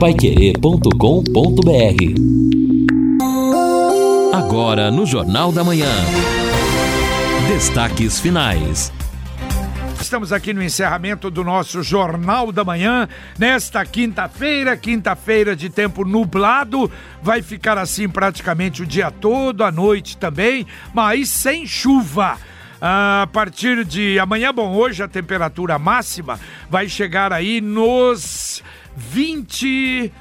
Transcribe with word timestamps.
paiquerê.com.br 0.00 0.94
Agora 4.32 4.90
no 4.90 5.04
Jornal 5.04 5.52
da 5.52 5.62
Manhã. 5.62 5.92
Destaques 7.46 8.18
finais. 8.18 8.90
Estamos 10.00 10.32
aqui 10.32 10.54
no 10.54 10.62
encerramento 10.62 11.30
do 11.30 11.44
nosso 11.44 11.82
Jornal 11.82 12.50
da 12.50 12.64
Manhã, 12.64 13.06
nesta 13.38 13.84
quinta-feira, 13.84 14.74
quinta-feira 14.74 15.54
de 15.54 15.68
tempo 15.68 16.02
nublado, 16.02 16.90
vai 17.22 17.42
ficar 17.42 17.76
assim 17.76 18.08
praticamente 18.08 18.82
o 18.82 18.86
dia 18.86 19.10
todo, 19.10 19.62
à 19.62 19.70
noite 19.70 20.16
também, 20.16 20.66
mas 20.94 21.28
sem 21.28 21.66
chuva. 21.66 22.38
A 22.80 23.28
partir 23.30 23.84
de 23.84 24.18
amanhã, 24.18 24.54
bom, 24.54 24.74
hoje 24.74 25.02
a 25.02 25.08
temperatura 25.08 25.78
máxima 25.78 26.40
vai 26.70 26.88
chegar 26.88 27.30
aí 27.30 27.60
nos 27.60 28.62
20 29.00 30.12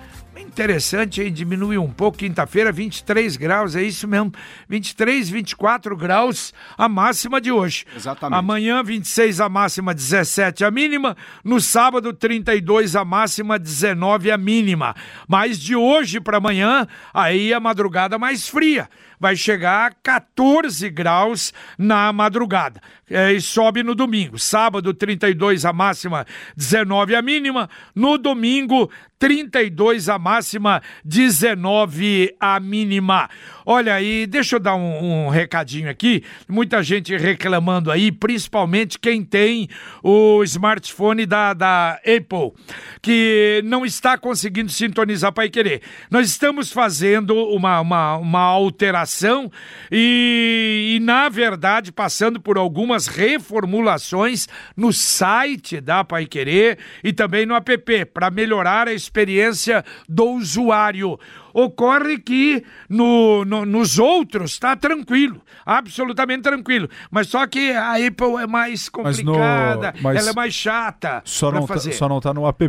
interessante, 0.49 1.21
hein? 1.21 1.31
Diminuiu 1.31 1.83
um 1.83 1.91
pouco. 1.91 2.17
Quinta-feira, 2.17 2.71
23 2.71 3.37
graus, 3.37 3.75
é 3.75 3.83
isso 3.83 4.07
mesmo. 4.07 4.31
23, 4.67 5.29
24 5.29 5.95
graus 5.95 6.53
a 6.77 6.89
máxima 6.89 7.39
de 7.39 7.51
hoje. 7.51 7.85
Exatamente. 7.95 8.37
Amanhã, 8.37 8.83
26 8.83 9.39
a 9.39 9.47
máxima, 9.47 9.93
17 9.93 10.65
a 10.65 10.71
mínima. 10.71 11.15
No 11.43 11.61
sábado, 11.61 12.11
32 12.11 12.95
a 12.95 13.05
máxima, 13.05 13.57
19 13.57 14.31
a 14.31 14.37
mínima. 14.37 14.95
Mas 15.27 15.59
de 15.59 15.75
hoje 15.75 16.19
para 16.19 16.37
amanhã, 16.37 16.87
aí 17.13 17.53
a 17.53 17.59
madrugada 17.59 18.17
mais 18.17 18.47
fria 18.47 18.89
vai 19.19 19.35
chegar 19.35 19.91
a 19.91 19.93
14 20.01 20.89
graus 20.89 21.53
na 21.77 22.11
madrugada. 22.13 22.81
É, 23.09 23.33
e 23.33 23.41
sobe 23.41 23.83
no 23.83 23.93
domingo. 23.93 24.39
Sábado, 24.39 24.93
32 24.93 25.65
a 25.65 25.73
máxima, 25.73 26.25
19 26.55 27.15
a 27.15 27.21
mínima. 27.21 27.69
No 27.93 28.17
domingo, 28.17 28.89
32 29.19 30.07
a 30.09 30.17
máxima, 30.17 30.81
19 31.03 32.35
a 32.39 32.59
mínima. 32.59 33.29
Olha 33.71 33.93
aí, 33.93 34.25
deixa 34.25 34.55
eu 34.55 34.59
dar 34.59 34.73
um, 34.73 35.27
um, 35.27 35.29
recadinho 35.29 35.91
aqui. 35.91 36.23
Muita 36.47 36.81
gente 36.81 37.15
reclamando 37.15 37.91
aí, 37.91 38.11
principalmente 38.11 38.97
quem 38.97 39.23
tem 39.23 39.69
o 40.01 40.43
smartphone 40.43 41.23
da, 41.23 41.53
da 41.53 41.91
Apple, 41.99 42.51
que 42.99 43.61
não 43.63 43.85
está 43.85 44.17
conseguindo 44.17 44.71
sintonizar 44.71 45.31
para 45.31 45.47
querer. 45.47 45.83
Nós 46.09 46.27
estamos 46.29 46.71
fazendo 46.71 47.35
uma, 47.35 47.79
uma, 47.79 48.17
uma 48.17 48.41
alteração 48.41 49.51
e, 49.91 50.95
e, 50.95 50.99
na 50.99 51.29
verdade, 51.29 51.91
passando 51.91 52.41
por 52.41 52.57
algumas 52.57 53.05
reformulações 53.05 54.47
no 54.75 54.91
site 54.91 55.79
da 55.79 56.03
Pai 56.03 56.25
Querer 56.25 56.79
e 57.03 57.13
também 57.13 57.45
no 57.45 57.53
app, 57.53 58.05
para 58.05 58.31
melhorar 58.31 58.87
a 58.87 58.93
experiência 58.93 59.85
do 60.09 60.25
usuário. 60.25 61.19
Ocorre 61.53 62.17
que 62.19 62.63
no, 62.87 63.43
no, 63.45 63.65
nos 63.65 63.99
outros 63.99 64.51
está 64.51 64.75
tranquilo, 64.75 65.41
absolutamente 65.65 66.43
tranquilo. 66.43 66.89
Mas 67.09 67.27
só 67.27 67.45
que 67.47 67.71
a 67.71 67.93
Apple 67.93 68.35
é 68.41 68.47
mais 68.47 68.89
complicada, 68.89 69.93
mas 69.93 69.95
no, 69.95 70.03
mas 70.03 70.17
ela 70.17 70.29
é 70.29 70.33
mais 70.33 70.53
chata. 70.53 71.21
Só 71.25 71.51
não, 71.51 71.61
tá, 71.61 71.67
fazer. 71.67 71.91
Tá, 71.91 71.97
só 71.97 72.09
não 72.09 72.19
tá 72.19 72.33
no 72.33 72.47
app. 72.47 72.59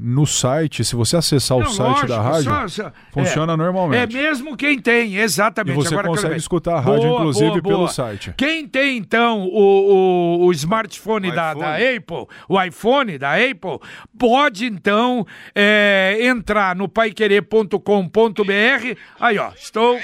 No 0.00 0.26
site, 0.26 0.84
se 0.84 0.94
você 0.94 1.16
acessar 1.16 1.58
não, 1.58 1.66
o 1.66 1.70
site 1.70 1.88
lógico, 1.88 2.08
da 2.08 2.20
rádio, 2.20 2.44
só, 2.44 2.68
só, 2.68 2.92
funciona 3.10 3.52
é, 3.54 3.56
normalmente. 3.56 4.16
É 4.16 4.22
mesmo 4.22 4.56
quem 4.56 4.78
tem, 4.78 5.16
exatamente. 5.16 5.74
E 5.74 5.76
você 5.76 5.94
Agora 5.94 6.08
consegue 6.08 6.36
escutar 6.36 6.76
a 6.76 6.80
rádio, 6.80 7.08
boa, 7.08 7.20
inclusive, 7.20 7.50
boa, 7.50 7.62
pelo 7.62 7.76
boa. 7.78 7.88
site. 7.88 8.34
Quem 8.36 8.66
tem, 8.66 8.98
então, 8.98 9.42
o, 9.42 10.42
o, 10.42 10.46
o 10.46 10.52
smartphone 10.52 11.28
o 11.28 11.34
da, 11.34 11.54
da, 11.54 11.74
Apple, 11.76 12.26
o 12.48 12.62
iPhone 12.62 13.18
da 13.18 13.34
Apple, 13.34 13.78
pode, 14.18 14.66
então, 14.66 15.26
é, 15.54 16.18
entrar 16.20 16.76
no 16.76 16.88
paiquerê.com.br 16.88 18.25
Aí, 19.20 19.38
ó, 19.38 19.52
estou. 19.56 19.98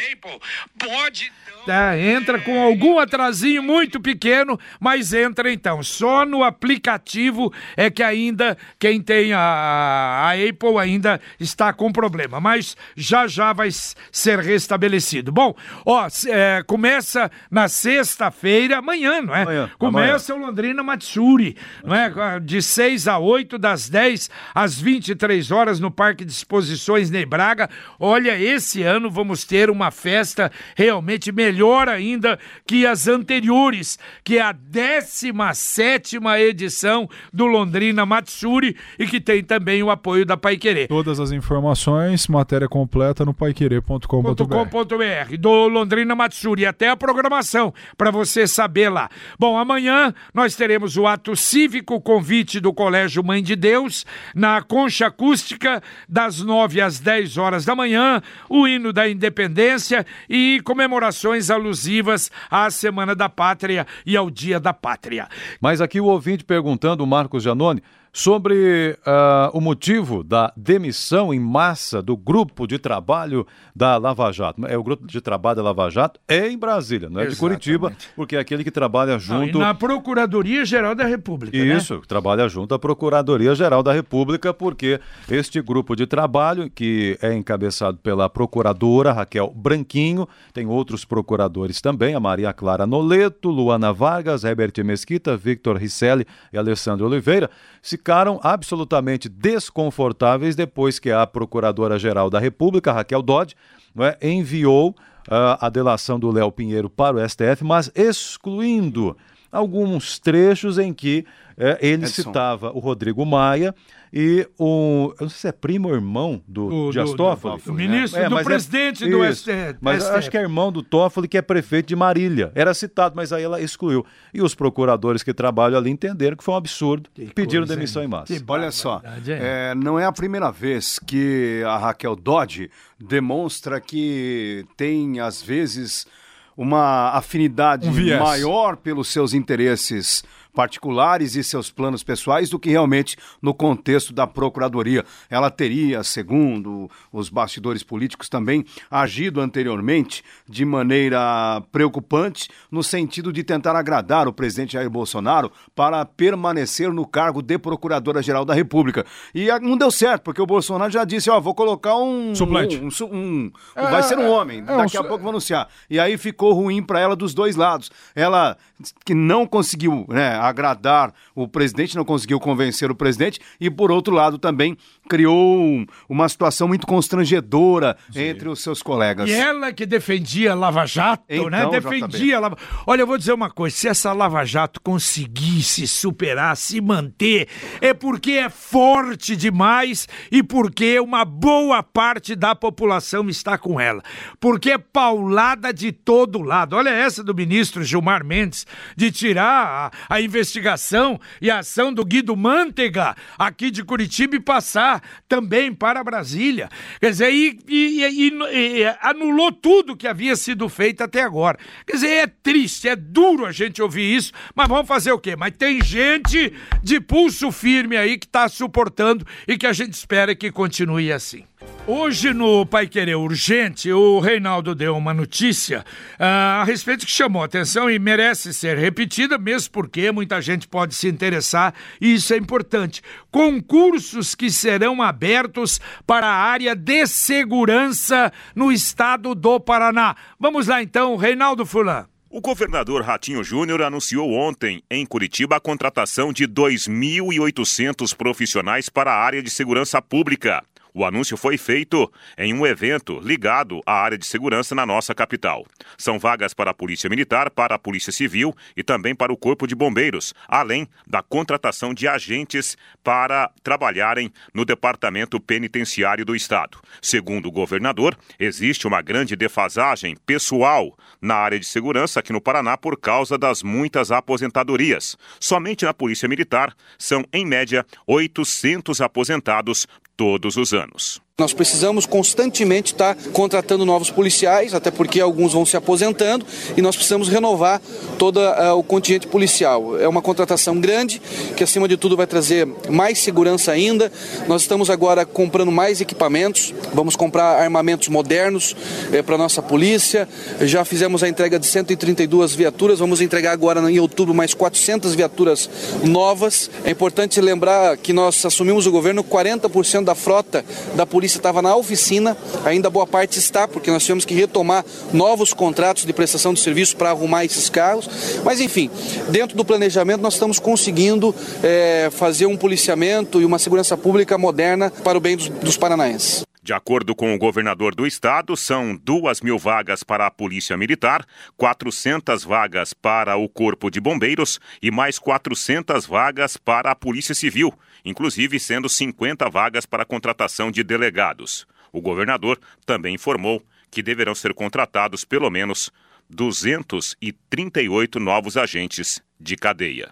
Pode 0.79 1.33
Tá, 1.65 1.97
entra 1.97 2.41
com 2.41 2.61
algum 2.61 2.99
atrasinho 2.99 3.63
muito 3.63 4.01
pequeno, 4.01 4.59
mas 4.81 5.13
entra 5.13 5.53
então. 5.53 5.81
Só 5.81 6.27
no 6.27 6.43
aplicativo 6.43 7.53
é 7.77 7.89
que 7.89 8.03
ainda 8.03 8.59
quem 8.81 9.01
tem 9.01 9.33
a, 9.33 9.39
a 9.39 10.33
Apple 10.33 10.77
ainda 10.81 11.21
está 11.39 11.73
com 11.73 11.93
problema, 11.93 12.41
mas 12.41 12.77
já 12.97 13.29
já 13.29 13.53
vai 13.53 13.69
ser 14.11 14.41
restabelecido. 14.41 15.31
Bom, 15.31 15.55
ó, 15.87 16.09
é, 16.27 16.65
começa 16.67 17.31
na 17.49 17.69
sexta-feira, 17.69 18.79
amanhã, 18.79 19.23
não 19.23 19.35
é? 19.35 19.43
Amanhã, 19.43 19.71
começa 19.79 20.33
amanhã. 20.33 20.45
o 20.45 20.49
Londrina 20.49 20.83
Matsuri, 20.83 21.57
não 21.85 21.95
é? 21.95 22.41
De 22.41 22.61
6 22.61 23.07
a 23.07 23.19
8, 23.19 23.57
das 23.57 23.89
10 23.89 24.31
às 24.53 24.81
23 24.81 25.53
horas 25.53 25.79
no 25.79 25.93
Parque 25.93 26.25
de 26.25 26.33
Exposições 26.33 27.09
Ney 27.09 27.25
Braga. 27.25 27.71
Olha, 28.01 28.37
esse 28.37 28.83
ano 28.83 29.09
vamos 29.09 29.45
ter 29.45 29.71
uma 29.71 29.93
festa 29.93 30.51
realmente 30.75 31.31
melhor 31.31 31.52
melhor 31.53 31.89
ainda 31.89 32.39
que 32.67 32.87
as 32.87 33.07
anteriores, 33.07 33.99
que 34.25 34.39
é 34.39 34.43
a 34.43 34.53
17 34.53 36.19
edição 36.39 37.09
do 37.33 37.47
Londrina 37.47 38.07
Matsuri 38.07 38.77
e 38.99 39.07
que 39.07 39.21
tem 39.21 39.45
também 39.45 39.83
o 39.83 39.91
apoio 39.91 40.25
da 40.25 40.37
Paiquerê. 40.37 40.87
Todas 40.87 41.21
as 41.21 41.31
informações, 41.31 42.27
matéria 42.27 42.69
completa 42.69 43.25
no 43.25 43.35
paiquerê.com.br. 43.35 45.37
Do 45.39 45.69
Londrina 45.69 46.15
Matsuri, 46.15 46.65
até 46.65 46.89
a 46.89 46.97
programação, 46.97 47.75
para 47.97 48.11
você 48.11 48.47
saber 48.47 48.89
lá. 48.89 49.11
Bom, 49.39 49.59
amanhã 49.59 50.15
nós 50.33 50.57
teremos 50.57 50.97
o 50.97 51.07
ato 51.07 51.37
cívico, 51.37 52.01
convite 52.01 52.61
do 52.61 52.73
Colégio 52.73 53.23
Mãe 53.23 53.43
de 53.43 53.55
Deus, 53.55 54.07
na 54.35 54.63
Concha 54.63 55.07
Acústica, 55.07 55.83
das 56.09 56.41
9 56.41 56.81
às 56.81 56.99
10 56.99 57.37
horas 57.37 57.65
da 57.65 57.75
manhã, 57.75 58.23
o 58.49 58.67
hino 58.67 58.93
da 58.93 59.09
independência 59.09 60.07
e 60.29 60.61
comemorações 60.65 61.42
alusivas 61.51 62.31
à 62.51 62.71
Semana 62.71 63.15
da 63.15 63.29
Pátria 63.29 63.87
e 64.05 64.17
ao 64.17 64.31
Dia 64.31 64.61
da 64.61 64.73
Pátria. 64.73 65.29
Mas 65.61 65.81
aqui 65.81 66.01
o 66.01 66.07
ouvinte 66.07 66.45
perguntando, 66.45 67.03
o 67.03 67.07
Marcos 67.07 67.43
Giannone, 67.43 67.83
sobre 68.13 68.99
uh, 69.07 69.57
o 69.57 69.61
motivo 69.61 70.23
da 70.23 70.53
demissão 70.55 71.33
em 71.33 71.41
massa 71.41 72.03
do 72.03 72.15
grupo 72.15 72.67
de 72.67 72.79
trabalho 72.79 73.47
da 73.75 73.97
Lava 73.97 74.31
Jato. 74.31 74.67
É 74.67 74.77
o 74.77 74.83
grupo 74.83 75.07
de 75.07 75.19
trabalho 75.23 75.57
da 75.57 75.63
Lava 75.63 75.89
Jato 75.89 76.21
é 76.29 76.47
em 76.49 76.59
Brasília, 76.59 77.09
não 77.09 77.21
é 77.21 77.25
Exatamente. 77.25 77.35
de 77.35 77.41
Curitiba, 77.79 77.97
porque 78.15 78.37
é 78.37 78.39
aquele 78.39 78.63
que 78.63 78.71
trabalha 78.71 79.19
junto. 79.19 79.59
Não, 79.59 79.67
na 79.67 79.75
Procuradoria 79.75 80.63
Geral 80.67 80.95
da 80.95 81.07
República. 81.07 81.57
Né? 81.57 81.75
Isso, 81.75 81.95
né? 81.95 82.01
trabalha 82.07 82.47
junto 82.49 82.75
à 82.75 82.79
Procuradoria 82.79 83.55
Geral 83.55 83.83
da 83.83 83.95
República, 83.95 84.53
porque 84.53 85.01
este 85.31 85.63
grupo 85.63 85.97
de 85.97 86.07
trabalho, 86.07 86.69
que 86.69 87.17
é 87.23 87.33
encabeçado 87.33 87.97
pela 87.97 88.29
procuradora 88.29 89.13
Raquel 89.13 89.51
Branquinho, 89.57 90.29
tem 90.53 90.67
outros 90.67 91.07
procuradores 91.07 91.81
também, 91.81 92.15
a 92.15 92.21
Maria 92.21 92.53
Clara 92.53 92.87
Noleto, 92.87 93.49
Luana 93.49 93.91
Vargas, 93.91 94.45
Herbert 94.45 94.73
Mesquita, 94.85 95.35
Victor 95.35 95.79
Risselli 95.79 96.27
e 96.53 96.59
Alessandro 96.59 97.07
Oliveira, 97.07 97.49
se 97.81 98.02
ficaram 98.03 98.41
absolutamente 98.43 99.29
desconfortáveis 99.29 100.57
depois 100.57 100.99
que 100.99 101.13
a 101.13 101.25
Procuradora-Geral 101.25 102.29
da 102.29 102.41
República, 102.41 102.91
Raquel 102.91 103.23
Dodge, 103.23 103.55
é, 103.97 104.29
enviou 104.29 104.91
uh, 104.91 105.57
a 105.61 105.69
delação 105.69 106.19
do 106.19 106.29
Léo 106.29 106.51
Pinheiro 106.51 106.91
para 106.91 107.17
o 107.17 107.29
STF, 107.29 107.63
mas 107.63 107.93
excluindo 107.95 109.17
alguns 109.53 110.19
trechos 110.19 110.79
em 110.79 110.93
que 110.93 111.25
uh, 111.51 111.79
ele 111.81 112.03
Edson. 112.03 112.23
citava 112.23 112.73
o 112.73 112.81
Rodrigo 112.81 113.25
Maia 113.25 113.73
e 114.13 114.47
o. 114.59 115.15
Eu 115.19 115.23
não 115.23 115.29
sei 115.31 115.39
se 115.39 115.49
é 115.49 115.53
primo 115.53 115.89
ou 115.89 115.95
irmão 115.95 116.43
do, 116.47 116.69
do 116.69 116.91
Dias 116.91 117.15
Toffoli. 117.15 117.63
O 117.67 117.73
ministro 117.73 118.21
é, 118.21 118.29
do 118.29 118.39
é 118.39 118.45
presidente 118.45 119.05
é, 119.05 119.09
do 119.09 119.25
isso, 119.25 119.43
STF. 119.43 119.79
Mas 119.81 120.05
acho 120.05 120.31
que 120.31 120.37
é 120.37 120.43
irmão 120.43 120.71
do 120.71 120.83
Toffoli, 120.83 121.27
que 121.27 121.39
é 121.39 121.43
prefeito 121.43 121.87
de 121.87 121.97
Marília. 121.97 122.53
Era 122.55 122.75
citado, 122.75 123.17
mas 123.17 123.33
aí 123.33 123.43
ela 123.43 123.59
excluiu. 123.61 124.05
E 124.35 124.43
os 124.43 124.55
procuradores 124.55 125.23
que 125.23 125.33
trabalham 125.33 125.79
ali 125.79 125.91
entenderam 125.91 126.37
que 126.37 126.45
foi 126.45 126.53
um 126.53 126.59
absurdo. 126.59 127.09
Que 127.15 127.33
pediram 127.33 127.63
coisa, 127.63 127.75
demissão 127.75 128.03
hein? 128.03 128.09
em 128.09 128.11
massa. 128.11 128.45
Olha 128.47 128.71
só, 128.71 129.01
é, 129.27 129.75
não 129.75 129.99
é 129.99 130.05
a 130.05 130.13
primeira 130.13 130.51
vez 130.51 130.99
que 130.99 131.63
a 131.65 131.79
Raquel 131.79 132.15
Dodge 132.15 132.71
demonstra 133.01 133.81
que 133.81 134.67
tem, 134.77 135.21
às 135.21 135.41
vezes, 135.41 136.07
uma 136.55 137.13
afinidade 137.13 137.89
um 137.89 138.19
maior 138.19 138.77
pelos 138.77 139.09
seus 139.09 139.33
interesses 139.33 140.23
particulares 140.55 141.35
e 141.35 141.43
seus 141.43 141.71
planos 141.71 142.03
pessoais 142.03 142.51
do 142.51 142.59
que 142.59 142.71
realmente 142.71 143.17
no 143.41 143.55
contexto 143.55 144.13
da 144.13 144.27
Procuradoria. 144.27 145.05
Ela 145.31 145.51
teria, 145.51 146.03
segundo 146.03 146.91
os 147.13 147.29
bastidores 147.29 147.83
políticos 147.83 148.29
também, 148.29 148.65
agido 148.91 149.41
anteriormente 149.41 150.23
de 150.49 150.65
maneira 150.65 151.63
preocupante 151.73 152.49
no 152.71 152.83
sentido 152.83 153.33
de 153.33 153.43
tentar 153.43 153.75
agradar 153.77 154.29
o 154.29 154.33
presidente 154.33 154.75
Jair 154.75 154.91
Bolsonaro 154.91 155.51
para 155.75 156.05
permanecer 156.05 156.93
no 156.93 157.07
cargo 157.07 157.43
de 157.43 157.59
Procuradora-Geral 157.59 158.45
da 158.45 158.55
República. 158.55 159.07
E 159.35 159.47
não 159.61 159.77
deu 159.77 159.91
certo, 159.91 160.23
porque 160.23 160.43
o 160.43 160.47
Bolsonaro 160.47 160.93
já 160.93 161.05
disse, 161.05 161.31
ó, 161.31 161.41
vou 161.41 161.55
colocar 161.55 161.97
um... 161.97 162.35
Suplente. 162.35 162.79
Um, 162.79 163.07
um, 163.07 163.17
um 163.17 163.53
é, 163.75 163.91
vai 163.91 164.03
ser 164.03 164.19
um 164.19 164.31
homem, 164.31 164.61
é, 164.61 164.77
daqui 164.77 164.99
um, 164.99 165.01
a 165.01 165.05
pouco 165.05 165.23
vou 165.23 165.31
anunciar. 165.31 165.69
E 165.89 165.99
aí 165.99 166.19
ficou 166.19 166.53
ruim 166.53 166.83
para 166.83 167.01
ela 167.01 167.17
dos 167.17 167.33
dois 167.35 167.57
lados. 167.57 167.91
Ela 168.15 168.57
que 169.05 169.15
não 169.15 169.47
conseguiu 169.47 170.05
né, 170.09 170.37
agradar 170.49 171.13
o 171.35 171.47
presidente, 171.49 171.97
não 171.97 172.05
conseguiu 172.05 172.39
convencer 172.39 172.91
o 172.91 172.95
presidente, 172.95 173.41
e 173.61 173.71
por 173.71 173.91
outro 173.91 174.15
lado 174.15 174.39
também 174.39 174.77
criou 175.13 175.85
uma 176.09 176.27
situação 176.27 176.67
muito 176.67 176.87
constrangedora 176.87 177.99
Sim. 178.11 178.23
entre 178.23 178.49
os 178.49 178.63
seus 178.63 178.83
colegas. 178.83 179.29
E 179.29 179.33
ela 179.35 179.71
que 179.71 179.85
defendia 179.85 180.55
Lava 180.55 180.87
Jato, 180.87 181.23
né? 181.29 181.37
então, 181.37 181.51
né? 181.51 181.69
Defendia 181.69 182.41
Lava... 182.41 182.57
Olha, 182.87 183.03
eu 183.03 183.07
vou 183.07 183.19
dizer 183.19 183.35
uma 183.35 183.51
coisa, 183.51 183.77
se 183.77 183.89
essa 183.89 184.11
Lava 184.15 184.43
Jato 184.47 184.81
conseguisse 184.81 185.87
superar, 185.87 186.57
se 186.57 186.81
manter, 186.81 187.47
é 187.83 187.93
porque 187.93 188.33
é 188.33 188.49
forte 188.49 189.37
demais 189.37 190.09
e 190.31 190.43
porque 190.43 190.99
uma 190.99 191.27
boa 191.27 191.83
parte 191.83 192.35
da 192.35 192.55
população 192.55 193.29
está 193.29 193.59
com 193.59 193.79
ela. 193.79 194.03
Porque 194.41 194.71
é 194.71 194.79
paulada 194.79 195.75
de 195.75 195.93
todo 195.93 196.41
lado. 196.41 196.75
Olha 196.75 196.89
essa 196.89 197.23
do 197.23 197.35
ministro 197.35 197.85
Gilmar 197.85 198.25
Mendes, 198.25 198.67
de 198.97 199.13
tirar 199.13 199.93
a, 200.09 200.15
a 200.17 200.23
investigação 200.23 201.21
e 201.39 201.51
a 201.51 201.59
ação 201.59 201.93
do 201.93 202.03
Guido 202.03 202.35
Mantega 202.35 203.15
aqui 203.39 203.71
de 203.71 203.85
Curitiba 203.85 204.37
e 204.37 204.41
passar 204.41 205.02
também 205.29 205.73
para 205.73 206.03
Brasília. 206.03 206.69
Quer 207.01 207.11
dizer, 207.11 207.33
e, 207.33 207.59
e, 207.69 208.05
e, 208.05 208.81
e 208.81 208.97
anulou 209.01 209.53
tudo 209.53 209.97
que 209.97 210.07
havia 210.07 210.37
sido 210.37 210.69
feito 210.69 211.03
até 211.03 211.23
agora. 211.23 211.59
Quer 211.87 211.95
dizer, 211.95 212.09
é 212.09 212.27
triste, 212.27 212.89
é 212.89 212.97
duro 212.97 213.47
a 213.47 213.53
gente 213.53 213.83
ouvir 213.83 214.17
isso, 214.17 214.33
mas 214.55 214.69
vamos 214.69 214.87
fazer 214.87 215.13
o 215.13 215.19
quê? 215.19 215.37
Mas 215.37 215.55
tem 215.57 215.83
gente 215.83 216.53
de 216.83 217.01
pulso 217.01 217.51
firme 217.53 217.97
aí 217.97 218.19
que 218.19 218.27
está 218.27 218.49
suportando 218.49 219.27
e 219.47 219.57
que 219.57 219.67
a 219.67 219.73
gente 219.73 219.95
espera 219.95 220.35
que 220.35 220.51
continue 220.51 221.13
assim. 221.13 221.45
Hoje 221.85 222.33
no 222.33 222.65
Pai 222.65 222.87
Querer 222.87 223.17
Urgente, 223.17 223.93
o 223.93 224.21
Reinaldo 224.21 224.73
deu 224.73 224.97
uma 224.97 225.13
notícia 225.13 225.81
uh, 226.13 226.61
a 226.61 226.65
respeito 226.65 227.05
que 227.05 227.11
chamou 227.11 227.43
atenção 227.43 227.91
e 227.91 227.99
merece 227.99 228.55
ser 228.55 228.79
repetida, 228.79 229.37
mesmo 229.37 229.73
porque 229.73 230.13
muita 230.13 230.41
gente 230.41 230.69
pode 230.69 230.95
se 230.95 231.09
interessar 231.09 231.75
e 232.01 232.15
isso 232.15 232.33
é 232.33 232.37
importante. 232.37 233.03
Concursos 233.33 234.37
que 234.37 234.49
serão 234.49 235.03
abertos 235.03 235.81
para 236.07 236.29
a 236.29 236.37
área 236.37 236.77
de 236.77 237.05
segurança 237.09 238.33
no 238.55 238.71
estado 238.71 239.35
do 239.35 239.59
Paraná. 239.59 240.15
Vamos 240.39 240.69
lá 240.69 240.81
então, 240.81 241.17
Reinaldo 241.17 241.67
Fulan. 241.67 242.07
O 242.31 242.41
governador 242.41 243.03
Ratinho 243.03 243.43
Júnior 243.43 243.83
anunciou 243.83 244.33
ontem, 244.33 244.83
em 244.89 245.05
Curitiba, 245.05 245.57
a 245.57 245.61
contratação 245.61 246.33
de 246.33 246.47
2.800 246.47 248.17
profissionais 248.17 248.89
para 248.89 249.13
a 249.13 249.21
área 249.23 249.43
de 249.43 249.51
segurança 249.51 250.01
pública. 250.01 250.63
O 250.95 251.07
anúncio 251.07 251.39
foi 251.39 251.57
feito 251.57 252.13
em 252.37 252.53
um 252.53 252.67
evento 252.67 253.19
ligado 253.21 253.81
à 253.87 253.95
área 253.95 254.19
de 254.19 254.27
segurança 254.27 254.75
na 254.75 254.85
nossa 254.85 255.15
capital. 255.15 255.65
São 255.97 256.19
vagas 256.19 256.53
para 256.53 256.71
a 256.71 256.75
Polícia 256.75 257.09
Militar, 257.09 257.51
para 257.51 257.75
a 257.75 257.79
Polícia 257.79 258.13
Civil 258.13 258.55
e 258.77 258.83
também 258.83 259.15
para 259.15 259.33
o 259.33 259.37
Corpo 259.37 259.67
de 259.67 259.75
Bombeiros, 259.75 260.35
além 260.47 260.87
da 261.07 261.23
contratação 261.23 261.95
de 261.95 262.07
agentes 262.07 262.77
para 263.03 263.51
trabalharem 263.63 264.31
no 264.53 264.67
Departamento 264.67 265.41
Penitenciário 265.41 266.27
do 266.27 266.37
Estado. 266.37 266.79
Segundo 267.01 267.47
o 267.47 267.53
governador, 267.53 268.15
existe 268.39 268.87
uma 268.87 269.01
grande 269.01 269.35
defasagem 269.35 270.15
pessoal 270.27 270.95
na 271.23 271.37
área 271.37 271.59
de 271.59 271.65
segurança 271.67 272.21
aqui 272.21 272.35
no 272.35 272.41
Paraná 272.41 272.77
por 272.77 272.99
causa 272.99 273.39
das 273.39 273.63
muitas 273.63 274.11
aposentadorias. 274.11 275.17
Somente 275.41 275.87
na 275.87 275.95
Polícia 275.95 276.29
Militar 276.29 276.75
são, 276.99 277.25
em 277.33 277.47
média, 277.47 277.87
800 278.07 279.01
aposentados 279.01 279.87
todos 280.17 280.57
os 280.57 280.73
anos. 280.73 281.23
Nós 281.41 281.55
precisamos 281.55 282.05
constantemente 282.05 282.93
estar 282.93 283.17
contratando 283.33 283.87
novos 283.87 284.11
policiais, 284.11 284.75
até 284.75 284.91
porque 284.91 285.19
alguns 285.19 285.55
vão 285.55 285.65
se 285.65 285.75
aposentando, 285.79 286.45
e 286.77 286.83
nós 286.83 286.95
precisamos 286.95 287.27
renovar 287.27 287.81
todo 288.19 288.37
uh, 288.37 288.77
o 288.77 288.83
contingente 288.83 289.27
policial. 289.27 289.99
É 289.99 290.07
uma 290.07 290.21
contratação 290.21 290.79
grande, 290.79 291.23
que 291.57 291.65
acima 291.65 291.89
de 291.89 291.97
tudo 291.97 292.19
vai 292.19 292.27
trazer 292.27 292.69
mais 292.91 293.19
segurança 293.19 293.73
ainda. 293.73 294.13
Nós 294.47 294.61
estamos 294.61 294.91
agora 294.91 295.25
comprando 295.25 295.73
mais 295.73 296.03
equipamentos, 296.03 296.75
vamos 296.93 297.17
comprar 297.17 297.63
armamentos 297.63 298.09
modernos 298.09 298.77
eh, 299.11 299.23
para 299.23 299.37
a 299.37 299.39
nossa 299.39 299.63
polícia. 299.63 300.29
Já 300.61 300.85
fizemos 300.85 301.23
a 301.23 301.29
entrega 301.31 301.59
de 301.59 301.67
132 301.67 302.55
viaturas, 302.55 302.99
vamos 302.99 303.23
entregar 303.23 303.53
agora 303.53 303.91
em 303.91 303.99
outubro 303.99 304.35
mais 304.35 304.53
400 304.53 305.15
viaturas 305.15 305.71
novas. 306.05 306.71
É 306.85 306.91
importante 306.91 307.41
lembrar 307.41 307.97
que 307.97 308.13
nós 308.13 308.45
assumimos 308.45 308.87
o 308.87 308.93
governo 308.93 309.25
40% 309.25 310.05
da 310.05 310.15
frota 310.15 310.63
da 310.95 311.07
polícia 311.07 311.22
polícia 311.23 311.39
estava 311.39 311.63
na 311.63 311.77
oficina, 311.77 312.37
ainda 312.65 312.91
boa 312.91 313.07
parte 313.07 313.39
está, 313.39 313.69
porque 313.69 313.93
nós 313.93 314.03
tivemos 314.03 314.25
que 314.25 314.35
retomar 314.35 314.85
novos 315.13 315.55
contratos 315.55 316.05
de 316.05 316.13
prestação 316.13 316.53
de 316.53 316.59
serviço 316.59 316.97
para 316.97 317.11
arrumar 317.11 317.45
esses 317.45 317.71
carros. 317.71 318.09
Mas, 318.45 318.61
enfim, 318.61 318.91
dentro 319.29 319.57
do 319.57 319.65
planejamento, 319.65 320.21
nós 320.21 320.35
estamos 320.35 320.59
conseguindo 320.59 321.33
é, 321.63 322.11
fazer 322.11 322.47
um 322.47 322.57
policiamento 322.57 323.41
e 323.41 323.45
uma 323.45 323.61
segurança 323.61 323.97
pública 323.97 324.37
moderna 324.37 324.91
para 325.05 325.17
o 325.17 325.21
bem 325.21 325.37
dos, 325.37 325.49
dos 325.49 325.77
paranaenses. 325.77 326.43
De 326.61 326.73
acordo 326.73 327.15
com 327.15 327.33
o 327.33 327.39
governador 327.39 327.95
do 327.95 328.05
estado, 328.05 328.57
são 328.57 328.97
duas 328.97 329.41
mil 329.41 329.59
vagas 329.59 330.03
para 330.03 330.27
a 330.27 330.31
Polícia 330.31 330.77
Militar, 330.77 331.25
400 331.57 332.43
vagas 332.43 332.93
para 332.93 333.37
o 333.37 333.49
Corpo 333.49 333.91
de 333.91 334.01
Bombeiros 334.01 334.61
e 334.81 334.91
mais 334.91 335.21
400 335.21 336.05
vagas 336.05 336.57
para 336.57 336.91
a 336.91 336.97
Polícia 336.97 337.35
Civil 337.35 337.73
inclusive 338.05 338.59
sendo 338.61 338.89
50 338.89 339.49
vagas 339.49 339.87
para 339.87 340.03
a 340.03 340.07
contratação 340.07 340.71
de 340.71 340.83
delegados. 340.83 341.67
O 341.93 342.01
governador 342.01 342.59
também 342.87 343.15
informou 343.15 343.63
que 343.91 344.03
deverão 344.03 344.35
ser 344.35 344.55
contratados 344.55 345.25
pelo 345.25 345.51
menos 345.51 345.91
238 346.31 348.19
novos 348.19 348.57
agentes 348.57 349.23
de 349.39 349.57
cadeia. 349.57 350.11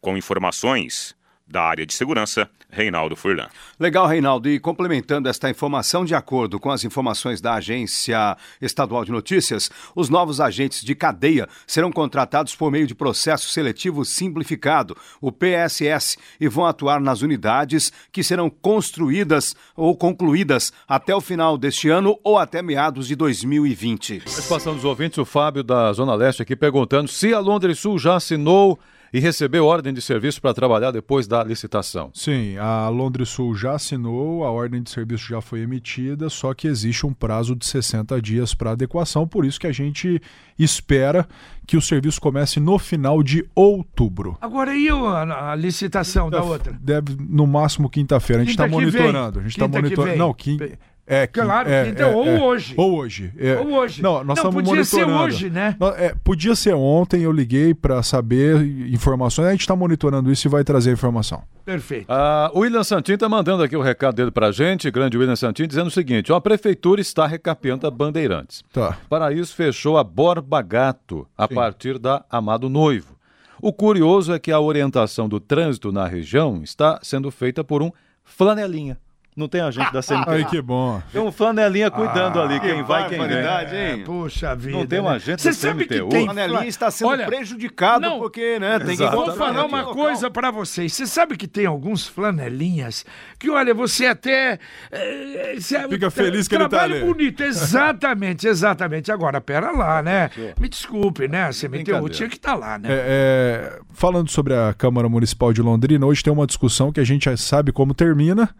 Com 0.00 0.16
informações 0.16 1.14
da 1.48 1.62
área 1.62 1.86
de 1.86 1.94
segurança, 1.94 2.48
Reinaldo 2.70 3.16
Furlan. 3.16 3.48
Legal, 3.80 4.06
Reinaldo. 4.06 4.48
E 4.48 4.60
complementando 4.60 5.28
esta 5.28 5.48
informação, 5.48 6.04
de 6.04 6.14
acordo 6.14 6.60
com 6.60 6.70
as 6.70 6.84
informações 6.84 7.40
da 7.40 7.54
Agência 7.54 8.36
Estadual 8.60 9.04
de 9.04 9.10
Notícias, 9.10 9.70
os 9.96 10.10
novos 10.10 10.40
agentes 10.40 10.84
de 10.84 10.94
cadeia 10.94 11.48
serão 11.66 11.90
contratados 11.90 12.54
por 12.54 12.70
meio 12.70 12.86
de 12.86 12.94
processo 12.94 13.48
seletivo 13.48 14.04
simplificado, 14.04 14.96
o 15.20 15.32
PSS, 15.32 16.18
e 16.38 16.48
vão 16.48 16.66
atuar 16.66 17.00
nas 17.00 17.22
unidades 17.22 17.90
que 18.12 18.22
serão 18.22 18.50
construídas 18.50 19.56
ou 19.74 19.96
concluídas 19.96 20.72
até 20.86 21.14
o 21.14 21.20
final 21.20 21.56
deste 21.56 21.88
ano 21.88 22.18
ou 22.22 22.36
até 22.36 22.60
meados 22.60 23.08
de 23.08 23.16
2020. 23.16 24.18
Participação 24.18 24.74
dos 24.74 24.84
ouvintes, 24.84 25.18
o 25.18 25.24
Fábio 25.24 25.62
da 25.62 25.92
Zona 25.94 26.14
Leste 26.14 26.42
aqui 26.42 26.54
perguntando 26.54 27.08
se 27.08 27.32
a 27.32 27.40
Londres 27.40 27.78
Sul 27.78 27.98
já 27.98 28.16
assinou 28.16 28.78
e 29.12 29.20
recebeu 29.20 29.64
ordem 29.64 29.92
de 29.92 30.02
serviço 30.02 30.40
para 30.40 30.54
trabalhar 30.54 30.90
depois 30.90 31.26
da 31.26 31.42
licitação. 31.42 32.10
Sim, 32.14 32.56
a 32.58 32.88
Londres 32.88 33.28
Sul 33.28 33.54
já 33.54 33.74
assinou, 33.74 34.44
a 34.44 34.50
ordem 34.50 34.82
de 34.82 34.90
serviço 34.90 35.26
já 35.28 35.40
foi 35.40 35.60
emitida, 35.60 36.28
só 36.28 36.52
que 36.54 36.66
existe 36.66 37.06
um 37.06 37.12
prazo 37.12 37.54
de 37.54 37.66
60 37.66 38.20
dias 38.20 38.54
para 38.54 38.72
adequação, 38.72 39.26
por 39.26 39.44
isso 39.44 39.58
que 39.58 39.66
a 39.66 39.72
gente 39.72 40.20
espera 40.58 41.26
que 41.66 41.76
o 41.76 41.82
serviço 41.82 42.20
comece 42.20 42.58
no 42.58 42.78
final 42.78 43.22
de 43.22 43.44
outubro. 43.54 44.36
Agora 44.40 44.74
e 44.74 44.88
a, 44.88 45.52
a 45.52 45.54
licitação 45.54 46.30
da 46.30 46.42
outra? 46.42 46.76
Deve 46.80 47.16
no 47.18 47.46
máximo 47.46 47.90
quinta-feira. 47.90 48.42
A 48.42 48.44
gente 48.44 48.52
está 48.52 48.66
monitorando. 48.66 49.38
A 49.38 49.42
gente 49.42 49.52
está 49.52 49.68
monitorando. 49.68 50.16
Não, 50.16 50.32
quinta. 50.32 50.78
É, 51.10 51.26
claro, 51.26 51.70
é, 51.70 51.88
então, 51.88 52.10
é, 52.10 52.14
ou 52.14 52.26
é, 52.26 52.38
hoje. 52.38 52.74
Ou 52.76 52.96
hoje. 52.98 53.32
É. 53.38 53.56
Ou 53.56 53.72
hoje. 53.72 54.02
Não, 54.02 54.22
nós 54.22 54.36
estamos 54.36 54.62
monitorando. 54.62 54.84
Podia 54.84 54.84
ser 54.84 55.06
hoje, 55.08 55.50
né? 55.50 55.74
É, 55.96 56.14
podia 56.22 56.54
ser 56.54 56.74
ontem, 56.74 57.22
eu 57.22 57.32
liguei 57.32 57.72
para 57.72 58.02
saber 58.02 58.60
informações, 58.92 59.48
a 59.48 59.50
gente 59.52 59.62
está 59.62 59.74
monitorando 59.74 60.30
isso 60.30 60.46
e 60.46 60.50
vai 60.50 60.62
trazer 60.62 60.90
a 60.90 60.92
informação. 60.92 61.42
Perfeito. 61.64 62.06
Ah, 62.10 62.50
o 62.52 62.60
William 62.60 62.84
Santin 62.84 63.12
está 63.12 63.26
mandando 63.26 63.62
aqui 63.62 63.74
o 63.74 63.80
recado 63.80 64.16
dele 64.16 64.30
para 64.30 64.48
a 64.48 64.52
gente, 64.52 64.90
grande 64.90 65.16
William 65.16 65.36
Santin, 65.36 65.66
dizendo 65.66 65.86
o 65.86 65.90
seguinte: 65.90 66.30
ó, 66.30 66.36
a 66.36 66.40
prefeitura 66.42 67.00
está 67.00 67.26
recapeando 67.26 67.86
a 67.86 67.90
Bandeirantes. 67.90 68.62
Tá. 68.70 68.98
Para 69.08 69.32
isso, 69.32 69.54
fechou 69.54 69.96
a 69.96 70.04
Borba 70.04 70.60
Gato 70.60 71.26
a 71.36 71.48
Sim. 71.48 71.54
partir 71.54 71.98
da 71.98 72.22
Amado 72.30 72.68
Noivo. 72.68 73.16
O 73.62 73.72
curioso 73.72 74.32
é 74.32 74.38
que 74.38 74.52
a 74.52 74.60
orientação 74.60 75.28
do 75.28 75.40
trânsito 75.40 75.90
na 75.90 76.06
região 76.06 76.62
está 76.62 77.00
sendo 77.02 77.30
feita 77.30 77.64
por 77.64 77.82
um 77.82 77.90
flanelinha. 78.24 78.98
Não 79.38 79.48
tem 79.48 79.60
agente 79.60 79.92
da 79.92 80.02
CNT. 80.02 80.30
Ai, 80.30 80.44
que 80.44 80.60
bom. 80.60 81.00
Tem 81.12 81.20
um 81.20 81.30
flanelinha 81.30 81.90
cuidando 81.92 82.40
ah, 82.40 82.44
ali, 82.44 82.58
quem 82.58 82.82
vai, 82.82 83.08
quem 83.08 83.18
vem. 83.18 83.38
hein? 83.38 84.00
É, 84.00 84.04
puxa 84.04 84.54
vida. 84.56 84.76
Não 84.76 84.84
tem 84.84 84.98
um 84.98 85.04
né? 85.04 85.10
agente 85.10 85.40
Você 85.40 85.50
da 85.50 85.54
sabe 85.54 85.84
que 85.84 85.94
tem... 85.94 86.02
O 86.02 86.10
flanelinha 86.10 86.66
está 86.66 86.90
sendo 86.90 87.10
Olha, 87.10 87.26
prejudicado 87.26 88.00
não, 88.00 88.18
porque, 88.18 88.58
né, 88.58 88.80
tem 88.80 88.96
que 88.96 89.06
Vou 89.06 89.32
falar 89.34 89.64
uma 89.64 89.84
coisa 89.84 90.28
para 90.28 90.50
vocês. 90.50 90.92
Você 90.92 91.06
sabe 91.06 91.36
que 91.36 91.46
tem 91.46 91.66
alguns 91.66 92.06
flanelinhas 92.06 93.06
que, 93.38 93.48
olha, 93.48 93.72
você 93.72 94.06
até... 94.06 94.58
É, 94.90 95.56
Fica 95.88 96.10
feliz 96.10 96.48
que 96.48 96.56
ele 96.56 96.68
tá 96.68 96.82
ali. 96.82 97.00
bonito, 97.00 97.42
exatamente, 97.44 98.46
exatamente. 98.48 99.12
Agora, 99.12 99.40
pera 99.40 99.70
lá, 99.70 100.02
né? 100.02 100.30
Me 100.60 100.68
desculpe, 100.68 101.28
né? 101.28 101.52
Você 101.52 101.68
meteu, 101.68 102.08
tinha 102.08 102.28
que 102.28 102.36
estar 102.36 102.54
tá 102.54 102.58
lá, 102.58 102.78
né? 102.78 102.88
É, 102.90 102.94
é, 102.98 103.80
falando 103.92 104.28
sobre 104.30 104.54
a 104.54 104.74
Câmara 104.74 105.08
Municipal 105.08 105.52
de 105.52 105.62
Londrina, 105.62 106.04
hoje 106.04 106.24
tem 106.24 106.32
uma 106.32 106.46
discussão 106.46 106.90
que 106.90 106.98
a 106.98 107.04
gente 107.04 107.26
já 107.26 107.36
sabe 107.36 107.70
como 107.70 107.94
termina, 107.94 108.52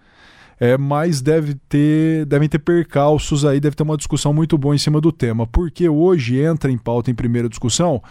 é, 0.61 0.77
mas 0.77 1.21
deve 1.21 1.55
ter, 1.69 2.27
devem 2.27 2.49
ter 2.49 2.59
percalços 2.59 3.45
aí, 3.45 3.61
deve 3.61 3.77
ter 3.77 3.83
uma 3.83 3.97
discussão 3.97 4.33
muito 4.33 4.59
boa 4.59 4.75
em 4.75 4.79
cima 4.79 5.01
do 5.01 5.13
tema, 5.13 5.47
porque 5.47 5.89
hoje 5.89 6.41
entra 6.41 6.71
em 6.71 6.79
pauta 6.79 7.11
em 7.11 7.15
primeira 7.15 7.49
discussão 7.49 8.03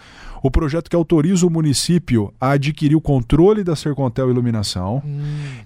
o 0.42 0.50
projeto 0.50 0.88
que 0.88 0.96
autoriza 0.96 1.46
o 1.46 1.50
município 1.50 2.32
a 2.40 2.50
adquirir 2.50 2.94
o 2.94 3.00
controle 3.00 3.64
da 3.64 3.74
Sercontel 3.74 4.30
Iluminação 4.30 5.02
hum. 5.04 5.20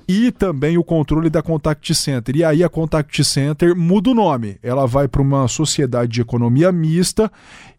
e 0.09 0.31
também 0.33 0.79
o 0.79 0.85
controle 0.85 1.29
da 1.29 1.43
Contact 1.43 1.95
Center. 1.95 2.37
E 2.37 2.45
aí 2.45 2.65
a 2.65 2.69
Contact 2.69 3.23
Center 3.25 3.77
muda 3.77 4.11
o 4.11 4.15
nome. 4.15 4.57
Ela 4.63 4.87
vai 4.87 5.09
para 5.09 5.23
uma 5.23 5.47
sociedade 5.49 6.13
de 6.13 6.21
economia 6.21 6.73
mista 6.73 7.31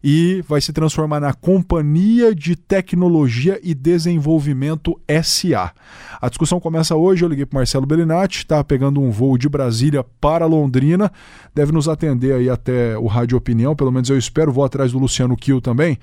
e 0.06 0.44
vai 0.46 0.60
se 0.60 0.70
transformar 0.70 1.18
na 1.18 1.32
Companhia 1.32 2.34
de 2.34 2.54
Tecnologia 2.54 3.58
e 3.62 3.72
Desenvolvimento 3.72 5.00
SA. 5.22 5.72
A 6.20 6.28
discussão 6.28 6.60
começa 6.60 6.94
hoje. 6.94 7.24
Eu 7.24 7.28
liguei 7.30 7.46
para 7.46 7.60
Marcelo 7.60 7.86
Bellinati, 7.86 8.40
está 8.40 8.62
pegando 8.62 9.00
um 9.00 9.10
voo 9.10 9.38
de 9.38 9.48
Brasília 9.48 10.04
para 10.20 10.44
Londrina. 10.44 11.10
Deve 11.54 11.72
nos 11.72 11.88
atender 11.88 12.34
aí 12.34 12.50
até 12.50 12.98
o 12.98 13.06
Rádio 13.06 13.38
Opinião, 13.38 13.74
pelo 13.74 13.90
menos 13.90 14.10
eu 14.10 14.18
espero. 14.18 14.52
Vou 14.52 14.62
atrás 14.62 14.92
do 14.92 14.98
Luciano 14.98 15.38
Kiel 15.38 15.62
também 15.62 15.98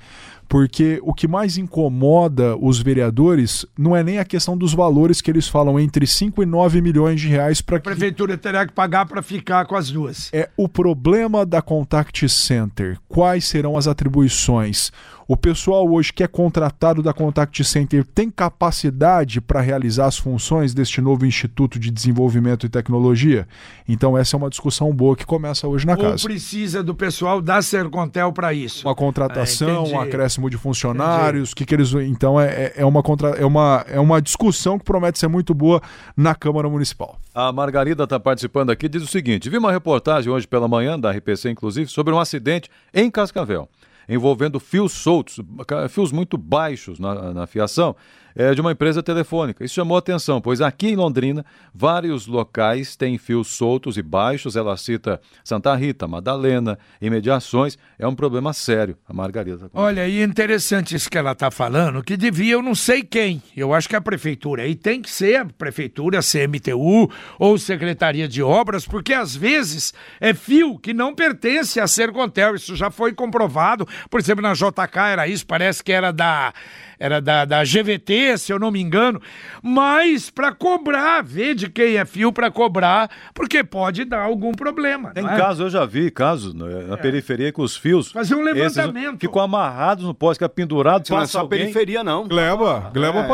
porque 0.52 1.00
o 1.02 1.14
que 1.14 1.26
mais 1.26 1.56
incomoda 1.56 2.54
os 2.58 2.78
vereadores 2.78 3.64
não 3.74 3.96
é 3.96 4.04
nem 4.04 4.18
a 4.18 4.24
questão 4.24 4.54
dos 4.54 4.74
valores 4.74 5.22
que 5.22 5.30
eles 5.30 5.48
falam 5.48 5.80
entre 5.80 6.06
5 6.06 6.42
e 6.42 6.44
9 6.44 6.82
milhões 6.82 7.22
de 7.22 7.26
reais 7.26 7.62
para 7.62 7.80
que... 7.80 7.88
A 7.88 7.92
prefeitura 7.92 8.36
terá 8.36 8.66
que 8.66 8.72
pagar 8.74 9.06
para 9.06 9.22
ficar 9.22 9.64
com 9.64 9.74
as 9.74 9.90
duas. 9.90 10.28
É 10.30 10.50
o 10.54 10.68
problema 10.68 11.46
da 11.46 11.62
Contact 11.62 12.28
Center. 12.28 12.98
Quais 13.08 13.46
serão 13.46 13.78
as 13.78 13.86
atribuições? 13.86 14.92
O 15.26 15.36
pessoal 15.36 15.88
hoje 15.88 16.12
que 16.12 16.22
é 16.22 16.26
contratado 16.26 17.02
da 17.02 17.12
Contact 17.12 17.62
Center 17.64 18.04
tem 18.04 18.30
capacidade 18.30 19.40
para 19.40 19.60
realizar 19.60 20.06
as 20.06 20.18
funções 20.18 20.74
deste 20.74 21.00
novo 21.00 21.24
Instituto 21.24 21.78
de 21.78 21.90
Desenvolvimento 21.90 22.66
e 22.66 22.68
Tecnologia? 22.68 23.46
Então 23.88 24.16
essa 24.18 24.36
é 24.36 24.38
uma 24.38 24.50
discussão 24.50 24.92
boa 24.92 25.16
que 25.16 25.24
começa 25.24 25.66
hoje 25.68 25.86
na 25.86 25.92
Ou 25.92 25.98
casa. 25.98 26.24
precisa 26.24 26.82
do 26.82 26.94
pessoal 26.94 27.40
da 27.40 27.62
Sercontel 27.62 28.32
para 28.32 28.52
isso? 28.52 28.86
Uma 28.86 28.94
contratação, 28.94 29.86
é, 29.86 29.88
um 29.88 30.00
acréscimo 30.00 30.50
de 30.50 30.56
funcionários, 30.56 31.54
que 31.54 31.64
que 31.64 31.74
eles 31.74 31.92
então 31.92 32.40
é, 32.40 32.46
é, 32.46 32.72
é 32.76 32.84
uma 32.84 33.02
contra, 33.02 33.30
é 33.30 33.46
uma 33.46 33.84
é 33.88 34.00
uma 34.00 34.20
discussão 34.20 34.78
que 34.78 34.84
promete 34.84 35.18
ser 35.18 35.28
muito 35.28 35.54
boa 35.54 35.80
na 36.16 36.34
Câmara 36.34 36.68
Municipal. 36.68 37.18
A 37.34 37.52
Margarida 37.52 38.04
está 38.04 38.18
participando 38.18 38.70
aqui 38.70 38.88
diz 38.88 39.02
o 39.02 39.06
seguinte: 39.06 39.48
vi 39.48 39.58
uma 39.58 39.72
reportagem 39.72 40.30
hoje 40.30 40.46
pela 40.46 40.66
manhã 40.66 40.98
da 40.98 41.10
RPC 41.10 41.50
inclusive 41.50 41.88
sobre 41.88 42.12
um 42.12 42.18
acidente 42.18 42.68
em 42.92 43.10
Cascavel 43.10 43.68
envolvendo 44.08 44.58
fios 44.60 44.92
soltos, 44.92 45.40
fios 45.90 46.12
muito 46.12 46.36
baixos 46.36 46.98
na, 46.98 47.32
na 47.32 47.46
fiação, 47.46 47.94
é, 48.34 48.54
de 48.54 48.60
uma 48.60 48.72
empresa 48.72 49.02
telefônica. 49.02 49.64
Isso 49.64 49.74
chamou 49.74 49.96
atenção, 49.96 50.40
pois 50.40 50.60
aqui 50.60 50.88
em 50.88 50.96
Londrina, 50.96 51.44
vários 51.74 52.26
locais 52.26 52.96
têm 52.96 53.18
fios 53.18 53.48
soltos 53.48 53.96
e 53.96 54.02
baixos. 54.02 54.56
Ela 54.56 54.76
cita 54.76 55.20
Santa 55.44 55.74
Rita, 55.74 56.06
Madalena, 56.06 56.78
imediações. 57.00 57.78
É 57.98 58.06
um 58.06 58.14
problema 58.14 58.52
sério, 58.52 58.96
a 59.08 59.12
Margarida. 59.12 59.68
Tá 59.68 59.80
Olha, 59.80 60.06
e 60.08 60.22
interessante 60.22 60.94
isso 60.94 61.10
que 61.10 61.18
ela 61.18 61.32
está 61.32 61.50
falando, 61.50 62.02
que 62.02 62.16
devia, 62.16 62.54
eu 62.54 62.62
não 62.62 62.74
sei 62.74 63.02
quem, 63.02 63.42
eu 63.56 63.72
acho 63.74 63.88
que 63.88 63.94
é 63.94 63.98
a 63.98 64.02
prefeitura. 64.02 64.66
E 64.66 64.74
tem 64.74 65.00
que 65.02 65.10
ser 65.10 65.36
a 65.36 65.44
prefeitura, 65.44 66.18
a 66.18 66.22
CMTU 66.22 67.10
ou 67.38 67.58
Secretaria 67.58 68.28
de 68.28 68.42
Obras, 68.42 68.86
porque 68.86 69.12
às 69.12 69.34
vezes 69.34 69.92
é 70.20 70.34
fio 70.34 70.78
que 70.78 70.92
não 70.92 71.14
pertence 71.14 71.80
a 71.80 71.86
Sercontel. 71.86 72.54
Isso 72.54 72.76
já 72.76 72.90
foi 72.90 73.12
comprovado. 73.12 73.86
Por 74.10 74.20
exemplo, 74.20 74.42
na 74.42 74.52
JK 74.54 74.98
era 75.12 75.28
isso, 75.28 75.46
parece 75.46 75.82
que 75.82 75.92
era 75.92 76.12
da 76.12 76.52
era 77.02 77.20
da, 77.20 77.44
da 77.44 77.64
GVT, 77.64 78.38
se 78.38 78.52
eu 78.52 78.60
não 78.60 78.70
me 78.70 78.80
engano, 78.80 79.20
mas 79.60 80.30
para 80.30 80.52
cobrar, 80.52 81.20
ver 81.20 81.56
de 81.56 81.68
quem 81.68 81.96
é 81.96 82.04
fio 82.04 82.32
para 82.32 82.48
cobrar, 82.48 83.10
porque 83.34 83.64
pode 83.64 84.04
dar 84.04 84.22
algum 84.22 84.52
problema. 84.52 85.10
Tem 85.10 85.26
é? 85.26 85.36
caso, 85.36 85.64
eu 85.64 85.70
já 85.70 85.84
vi 85.84 86.12
casos 86.12 86.54
né, 86.54 86.84
na 86.86 86.94
é. 86.94 86.96
periferia 86.96 87.50
que 87.52 87.60
os 87.60 87.76
fios. 87.76 88.12
Fazer 88.12 88.36
um 88.36 88.44
levantamento. 88.44 89.18
Ficam 89.18 89.42
amarrados 89.42 90.04
no 90.04 90.14
poste, 90.14 90.38
fica 90.38 90.48
pendurado. 90.48 91.04
Não 91.10 91.20
é 91.20 91.26
só 91.26 91.40
alguém... 91.40 91.58
periferia, 91.58 92.04
não. 92.04 92.28
Gleba, 92.28 92.92
Gleba 92.94 93.26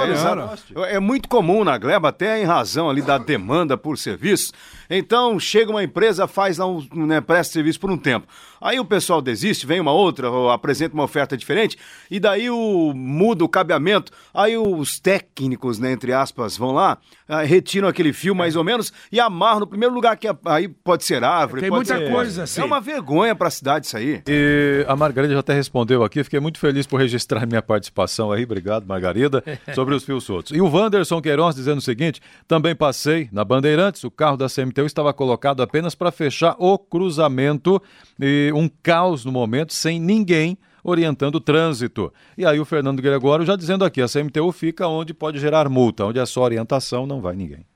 é, 0.87 0.95
é 0.95 0.99
muito 0.99 1.29
comum 1.29 1.63
na 1.63 1.77
Gleba, 1.77 2.09
até 2.09 2.41
em 2.41 2.47
razão 2.47 2.89
ali 2.89 3.03
da 3.03 3.19
demanda 3.19 3.77
por 3.77 3.99
serviço. 3.99 4.51
Então, 4.91 5.39
chega 5.39 5.71
uma 5.71 5.83
empresa, 5.83 6.27
faz 6.27 6.59
lá 6.59 6.67
um, 6.67 6.87
né, 7.07 7.21
presta 7.21 7.53
serviço 7.53 7.81
por 7.81 7.91
um 7.91 7.97
tempo. 7.97 8.27
Aí 8.61 8.81
o 8.81 8.85
pessoal 8.85 9.23
desiste, 9.23 9.67
vem 9.67 9.81
uma 9.81 9.93
outra, 9.93 10.29
apresenta 10.53 10.95
uma 10.95 11.05
oferta 11.05 11.37
diferente, 11.37 11.79
e 12.11 12.19
daí 12.19 12.51
o 12.51 12.93
muda 12.95 13.45
o 13.45 13.49
cabeamento. 13.49 14.13
Aí 14.35 14.57
os 14.57 14.99
técnicos, 14.99 15.79
né, 15.79 15.93
entre 15.93 16.13
aspas, 16.13 16.57
vão 16.57 16.73
lá, 16.73 16.99
ah, 17.29 17.43
retiram 17.43 17.89
aquele 17.89 18.13
fio 18.13 18.35
mais 18.35 18.57
ou 18.57 18.65
menos 18.65 18.93
e 19.13 19.21
amarram 19.21 19.61
no 19.61 19.67
primeiro 19.67 19.95
lugar 19.95 20.17
que 20.17 20.27
é, 20.27 20.37
aí 20.47 20.69
pode 20.69 21.05
ser 21.05 21.23
árvore, 21.23 21.61
Tem 21.61 21.71
pode 21.71 21.89
muita 21.89 22.05
ser... 22.07 22.13
coisa 22.13 22.43
assim. 22.45 22.61
É 22.61 22.65
uma 22.65 22.81
vergonha 22.81 23.35
para 23.35 23.49
a 23.49 23.51
cidade 23.51 23.87
isso 23.87 23.97
aí. 23.97 24.23
E 24.27 24.85
a 24.89 24.97
Margarida 24.97 25.35
já 25.35 25.41
até 25.41 25.53
respondeu 25.53 26.03
aqui, 26.03 26.25
fiquei 26.25 26.41
muito 26.41 26.59
feliz 26.59 26.87
por 26.87 26.99
registrar 26.99 27.47
minha 27.47 27.63
participação 27.63 28.33
aí, 28.33 28.45
obrigado 28.45 28.87
Margarida, 28.87 29.45
sobre 29.75 29.95
os 29.95 30.05
fios 30.05 30.25
soltos. 30.25 30.57
E 30.57 30.61
o 30.61 30.69
Wanderson 30.69 31.21
Queiroz 31.21 31.55
dizendo 31.55 31.79
o 31.79 31.83
seguinte, 31.83 32.21
também 32.47 32.75
passei 32.75 33.29
na 33.31 33.45
Bandeirantes, 33.45 34.03
o 34.05 34.11
carro 34.11 34.37
da 34.37 34.49
CMTU 34.79 34.87
estava 34.87 35.13
colocado 35.13 35.63
apenas 35.63 35.95
para 35.95 36.13
fechar 36.13 36.55
o 36.59 36.79
cruzamento 36.79 37.83
e 38.21 38.53
um 38.55 38.69
caos 38.69 39.25
no 39.25 39.33
momento, 39.33 39.73
sem 39.73 40.01
ninguém 40.01 40.57
orientando 40.85 41.37
o 41.37 41.41
trânsito. 41.41 42.13
E 42.37 42.47
aí 42.47 42.61
o 42.61 42.65
Fernando 42.65 43.03
Gregório 43.03 43.45
já 43.45 43.57
dizendo 43.57 43.85
aqui, 43.85 44.01
a 44.01 44.07
CMTU 44.09 44.53
fica 44.53 44.87
onde 44.87 45.13
pode 45.13 45.39
gerar 45.39 45.69
multa, 45.69 46.05
onde 46.05 46.19
é 46.19 46.27
só 46.27 46.43
orientação, 46.43 47.07
não 47.07 47.21
vai 47.21 47.35
ninguém. 47.35 47.67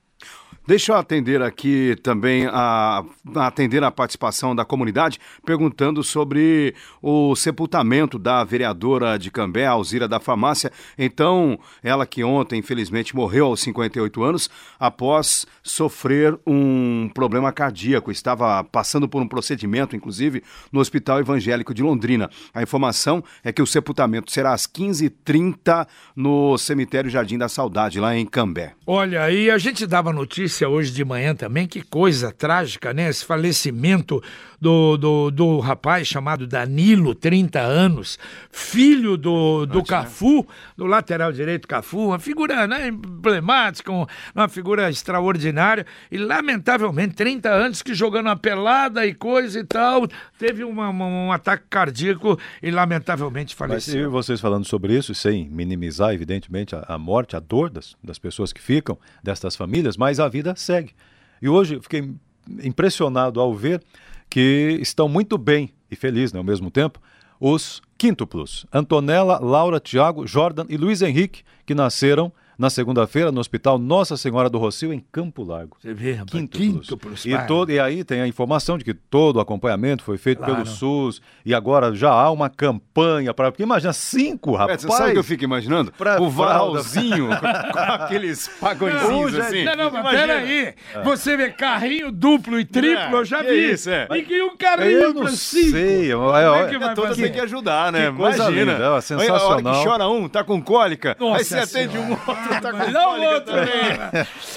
Deixa 0.65 0.93
eu 0.93 0.97
atender 0.97 1.43
aqui 1.43 1.97
também 2.05 2.47
a, 2.47 3.05
a, 3.35 3.47
atender 3.49 3.83
a 3.83 3.91
participação 3.91 4.55
da 4.55 4.65
comunidade, 4.65 5.19
perguntando 5.45 6.05
sobre 6.05 6.73
o 7.03 7.35
sepultamento 7.35 8.17
da 8.17 8.45
vereadora 8.45 9.19
de 9.19 9.29
Cambé, 9.29 9.67
Alzira 9.67 10.07
da 10.07 10.21
Farmácia. 10.21 10.71
Então, 10.97 11.59
ela 11.83 12.07
que 12.07 12.23
ontem, 12.23 12.61
infelizmente, 12.61 13.15
morreu 13.17 13.47
aos 13.47 13.61
58 13.61 14.23
anos 14.23 14.49
após 14.79 15.47
sofrer 15.65 16.39
um 16.47 17.11
problema 17.13 17.51
cardíaco. 17.51 18.13
Estava 18.13 18.63
passando 18.63 19.09
por 19.09 19.21
um 19.21 19.27
procedimento, 19.27 19.97
inclusive, 19.97 20.45
no 20.71 20.79
Hospital 20.79 21.19
Evangélico 21.19 21.75
de 21.75 21.83
Londrina. 21.83 22.31
A 22.55 22.63
informação 22.63 23.25
é 23.43 23.53
que 23.53 23.63
o 23.63 23.67
sepultamento 23.67 24.31
será 24.31 24.53
às 24.53 24.69
15h30 24.69 25.89
no 26.15 26.57
cemitério 26.57 27.11
Jardim 27.11 27.37
da 27.37 27.49
Saudade, 27.49 27.99
lá 27.99 28.17
em 28.17 28.25
Cambé. 28.25 28.75
Olha, 28.87 29.25
aí 29.25 29.51
a 29.51 29.59
gente 29.59 29.85
dava 29.89 30.13
notícia 30.13 30.52
notícia 30.53 30.69
hoje 30.69 30.93
de 30.93 31.05
manhã 31.05 31.35
também, 31.35 31.67
que 31.67 31.81
coisa 31.81 32.31
trágica, 32.31 32.93
né? 32.93 33.09
Esse 33.09 33.25
falecimento 33.25 34.23
do, 34.61 34.97
do, 34.97 35.31
do 35.31 35.59
rapaz 35.59 36.07
chamado 36.07 36.47
Danilo, 36.47 37.15
30 37.15 37.59
anos, 37.59 38.19
filho 38.51 39.17
do, 39.17 39.67
do 39.67 39.83
Cafu, 39.83 40.47
do 40.77 40.87
lateral 40.87 41.33
direito 41.33 41.67
Cafu, 41.67 42.09
uma 42.09 42.19
figura 42.19 42.67
né, 42.67 42.89
emblemática, 42.89 43.91
uma 43.91 44.49
figura 44.49 44.89
extraordinária, 44.89 45.85
e 46.13 46.19
lamentavelmente 46.19 47.15
30 47.15 47.49
anos 47.49 47.83
que 47.83 47.93
jogando 47.95 48.27
uma 48.27 48.37
pelada 48.37 49.05
e 49.05 49.15
coisa 49.15 49.59
e 49.59 49.65
tal, 49.65 50.07
teve 50.39 50.63
uma, 50.63 50.91
uma, 50.91 51.07
um 51.07 51.33
ataque 51.33 51.65
cardíaco 51.69 52.39
e 52.63 52.71
lamentavelmente 52.71 53.57
faleceu. 53.57 53.95
Mas 53.95 54.05
e 54.05 54.07
vocês 54.07 54.41
falando 54.41 54.65
sobre 54.65 54.97
isso, 54.97 55.13
sem 55.15 55.49
minimizar, 55.49 56.13
evidentemente, 56.13 56.77
a, 56.77 56.85
a 56.87 56.99
morte, 56.99 57.35
a 57.35 57.41
dor 57.41 57.69
das, 57.69 57.97
das 58.03 58.19
pessoas 58.19 58.53
que 58.53 58.61
ficam, 58.61 58.97
destas 59.23 59.57
famílias, 59.57 59.97
mas 59.97 60.21
a 60.21 60.29
vida 60.29 60.42
segue. 60.57 60.93
E 61.41 61.49
hoje 61.49 61.81
fiquei 61.81 62.15
impressionado 62.63 63.41
ao 63.41 63.55
ver 63.55 63.83
que 64.29 64.79
estão 64.81 65.09
muito 65.09 65.37
bem 65.37 65.73
e 65.91 65.97
felizes 65.97 66.33
né, 66.33 66.39
ao 66.39 66.45
mesmo 66.45 66.71
tempo 66.71 67.01
os 67.39 67.83
quíntuplos, 67.99 68.65
Antonella, 68.73 69.41
Laura, 69.41 69.81
Tiago, 69.81 70.27
Jordan 70.27 70.65
e 70.69 70.77
Luiz 70.77 71.03
Henrique, 71.03 71.43
que 71.67 71.75
nasceram 71.75 72.33
na 72.59 72.71
segunda-feira 72.71 73.33
no 73.33 73.41
Hospital 73.41 73.79
Nossa 73.79 74.17
Senhora 74.17 74.49
do 74.49 74.59
Rocio, 74.59 74.93
em 74.93 75.01
Campo 75.13 75.43
Largo. 75.43 75.77
Você 75.81 75.93
vê, 75.93 76.13
rapaz, 76.13 76.31
quíntuplos. 76.31 76.81
quíntuplos 76.87 77.27
e, 77.27 77.39
todo, 77.47 77.71
e 77.71 77.81
aí 77.81 78.05
tem 78.05 78.21
a 78.21 78.27
informação 78.27 78.79
de 78.79 78.85
que 78.85 78.95
todo 78.95 79.37
o 79.37 79.41
acompanhamento 79.41 80.03
foi 80.03 80.19
feito 80.19 80.39
claro. 80.39 80.55
pelo 80.55 80.67
SUS 80.67 81.21
e 81.45 81.55
agora 81.55 81.95
já 81.95 82.11
há 82.11 82.31
uma 82.31 82.49
campanha 82.49 83.35
para. 83.35 83.51
Porque 83.51 83.63
imagina 83.63 83.93
cinco, 83.93 84.55
rapaz. 84.55 84.85
É, 84.85 84.89
você 84.89 84.97
sabe 84.97 85.11
o 85.11 85.13
que 85.13 85.19
eu 85.19 85.25
fico 85.25 85.45
imaginando? 85.45 85.93
Pra, 85.93 86.21
o 86.21 86.29
varalzinho 86.31 87.29
com, 87.37 87.73
com, 87.73 87.79
aqueles 87.79 88.49
pagõezinhos 88.61 89.35
assim. 89.35 89.65
Não, 89.65 89.77
não, 89.77 89.91
mas 89.91 90.21
peraí. 90.21 90.75
É. 90.95 91.03
Você 91.05 91.37
vê 91.37 91.51
carrinho 91.51 92.13
duplo 92.13 92.59
e 92.61 92.65
triplo, 92.65 93.17
é, 93.17 93.21
eu 93.21 93.25
já 93.25 93.43
vi. 93.43 93.73
Isso, 93.73 93.91
é. 93.91 94.07
E 94.11 94.23
que 94.23 94.43
um 94.43 94.57
carrinho 94.57 95.03
eu 95.03 95.15
não 95.15 95.29
sei. 95.29 95.71
Sei, 95.71 96.13
Como 96.13 96.37
é 96.37 96.69
que 96.69 96.79
vai 96.79 96.95
fazer? 96.95 97.23
tem 97.23 97.33
que 97.33 97.41
ajudar, 97.41 97.93
né? 97.93 98.11
Que 98.11 98.17
Imagina. 98.17 98.51
Linda, 98.51 99.01
sensacional. 99.01 99.37
Olha, 99.37 99.69
a 99.69 99.71
hora 99.71 99.79
que 99.79 99.85
chora 99.85 100.09
um, 100.09 100.29
tá 100.29 100.45
com 100.45 100.61
cólica, 100.61 101.17
Nossa 101.19 101.39
aí 101.39 101.45
você 101.45 101.59
atende 101.59 101.99
um 101.99 102.11
outro 102.11 102.52
tá 102.61 102.73
não 102.73 103.19
o 103.19 103.23
outro. 103.35 103.55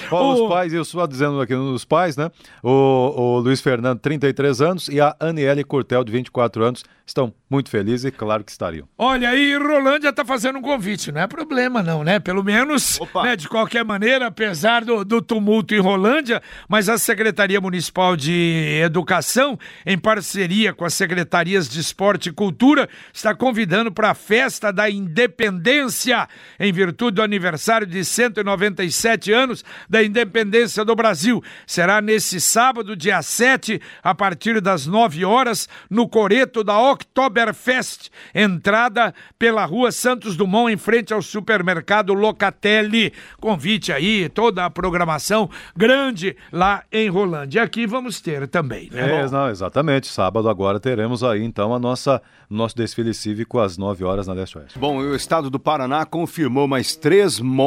Paulo, 0.10 0.44
os 0.44 0.50
pais, 0.50 0.74
eu 0.74 0.86
só 0.86 1.06
dizendo 1.06 1.40
aqui 1.42 1.56
nos 1.56 1.86
pais, 1.86 2.18
né? 2.18 2.32
O, 2.64 2.70
o 2.70 3.40
Luiz 3.40 3.62
Fernando, 3.62 4.00
33 4.00 4.62
anos, 4.62 4.88
e 4.88 5.00
a 5.00 5.16
Aniele 5.20 5.64
Cortel, 5.64 6.04
de 6.04 6.12
24 6.12 6.64
anos, 6.64 6.84
estão 7.06 7.34
muito 7.50 7.70
felizes 7.70 8.06
e 8.06 8.12
claro 8.12 8.44
que 8.44 8.52
estariam. 8.52 8.88
Olha 8.98 9.30
aí, 9.30 9.56
Rolândia 9.56 10.12
tá 10.12 10.26
fazendo 10.26 10.58
um 10.58 10.62
convite, 10.62 11.12
não 11.12 11.22
é 11.22 11.28
problema 11.28 11.84
não, 11.84 12.04
né? 12.04 12.20
Pelo 12.20 12.44
menos, 12.44 13.00
né, 13.24 13.36
de 13.36 13.48
qualquer 13.48 13.86
maneira, 13.86 14.28
apesar 14.28 14.84
do, 14.84 15.06
do 15.06 15.22
tumulto 15.22 15.76
em 15.76 15.80
Rolândia, 15.80 16.42
mas 16.68 16.90
a 16.90 16.98
Secretaria 16.98 17.62
Municipal 17.62 18.16
de 18.16 18.82
Educação, 18.84 19.58
em 19.86 19.98
parceria 19.98 20.74
com 20.74 20.84
as 20.84 20.94
secretarias 20.96 21.70
de 21.70 21.80
Esporte 21.80 22.30
e 22.30 22.32
Cultura, 22.32 22.90
está 23.14 23.36
convidando 23.36 23.92
para 23.92 24.12
a 24.12 24.16
Festa 24.16 24.74
da 24.74 24.90
Independência, 24.90 26.28
em 26.60 26.74
virtude 26.74 27.16
do 27.16 27.22
aniversário 27.22 27.75
de 27.84 28.06
197 28.06 29.34
anos 29.34 29.66
da 29.90 30.04
independência 30.04 30.86
do 30.86 30.96
Brasil. 30.96 31.44
Será 31.66 32.00
nesse 32.00 32.40
sábado, 32.40 32.96
dia 32.96 33.24
7, 33.24 33.82
a 34.04 34.14
partir 34.14 34.62
das 34.62 34.86
9 34.86 35.26
horas, 35.26 35.68
no 35.90 36.08
Coreto 36.08 36.64
da 36.64 36.80
Oktoberfest, 36.80 38.10
entrada 38.36 39.16
pela 39.40 39.66
rua 39.66 39.92
Santos 39.92 40.38
Dumont, 40.38 40.72
em 40.72 40.78
frente 40.78 41.12
ao 41.12 41.22
supermercado 41.24 42.14
Locatelli. 42.14 43.12
Convite 43.40 43.92
aí, 43.92 44.30
toda 44.30 44.66
a 44.66 44.70
programação 44.70 45.50
grande 45.76 46.36
lá 46.52 46.84
em 46.92 47.10
Rolândia. 47.10 47.64
Aqui 47.64 47.88
vamos 47.88 48.22
ter 48.22 48.48
também, 48.48 48.90
né? 48.92 49.22
É, 49.22 49.30
não, 49.30 49.50
exatamente. 49.50 50.08
Sábado 50.08 50.48
agora 50.48 50.80
teremos 50.80 51.24
aí 51.24 51.44
então 51.44 51.74
a 51.74 51.80
nossa 51.80 52.22
nosso 52.50 52.76
desfile 52.76 53.14
cívico 53.14 53.60
às 53.60 53.78
9 53.78 54.04
horas 54.04 54.28
na 54.28 54.34
Leste 54.34 54.58
Oeste. 54.58 54.78
Bom, 54.78 54.98
o 54.98 55.16
estado 55.16 55.50
do 55.50 55.60
Paraná 55.60 56.06
confirmou 56.06 56.68
mais 56.68 56.96
três 56.96 57.40
mortes 57.40 57.65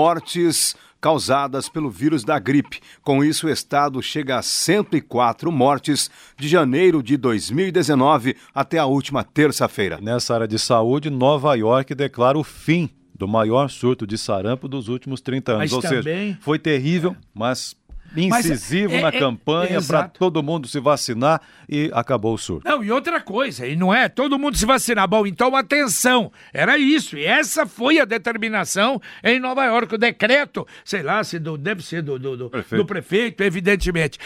causadas 1.01 1.69
pelo 1.69 1.91
vírus 1.91 2.25
da 2.25 2.39
gripe. 2.39 2.81
Com 3.03 3.25
isso, 3.25 3.47
o 3.47 3.51
estado 3.51 4.03
chega 4.03 4.39
a 4.39 4.43
104 4.43 5.51
mortes 5.51 6.11
de 6.37 6.49
janeiro 6.49 7.03
de 7.03 7.17
2019 7.17 8.37
até 8.55 8.79
a 8.79 8.87
última 8.87 9.23
terça-feira. 9.23 9.99
Nessa 10.01 10.35
área 10.35 10.49
de 10.49 10.59
saúde, 10.59 11.11
Nova 11.11 11.55
York 11.55 11.95
declara 11.95 12.39
o 12.39 12.45
fim 12.45 12.91
do 13.15 13.27
maior 13.27 13.69
surto 13.69 14.07
de 14.07 14.17
sarampo 14.17 14.69
dos 14.69 14.89
últimos 14.89 15.21
30 15.21 15.53
anos. 15.53 15.63
Mas 15.65 15.73
Ou 15.73 15.83
também... 15.83 16.03
seja, 16.03 16.39
foi 16.41 16.59
terrível, 16.59 17.17
mas 17.35 17.77
incisivo 18.17 18.95
Mas, 18.95 18.99
é, 18.99 19.03
na 19.03 19.09
é, 19.09 19.19
campanha 19.19 19.69
para 19.69 19.79
exato. 19.79 20.19
todo 20.19 20.43
mundo 20.43 20.67
se 20.67 20.81
vacinar 20.81 21.41
e 21.69 21.91
acabou 21.93 22.35
o 22.35 22.39
surto. 22.39 22.69
Não, 22.69 22.83
e 22.83 22.91
outra 22.91 23.21
coisa, 23.21 23.67
e 23.67 23.77
não 23.77 23.93
é 23.93 24.09
todo 24.09 24.39
mundo 24.39 24.57
se 24.57 24.65
vacinar. 24.65 25.07
Bom, 25.09 25.27
então 25.27 25.55
atenção, 25.55 26.33
era 26.53 26.79
isso, 26.79 27.17
e 27.17 27.25
essa 27.25 27.67
foi 27.67 27.99
a 27.99 28.05
determinação 28.05 29.01
em 29.23 29.39
Nova 29.39 29.65
York, 29.65 29.95
o 29.95 29.99
decreto, 29.99 30.67
sei 30.85 31.03
lá, 31.03 31.23
se 31.23 31.39
do, 31.39 31.59
deve 31.59 31.83
ser 31.83 32.03
do, 32.03 32.19
do, 32.19 32.37
do, 32.37 32.51
Prefeito. 32.51 32.83
do 32.83 32.87
prefeito, 32.87 33.43
evidentemente. 33.43 34.19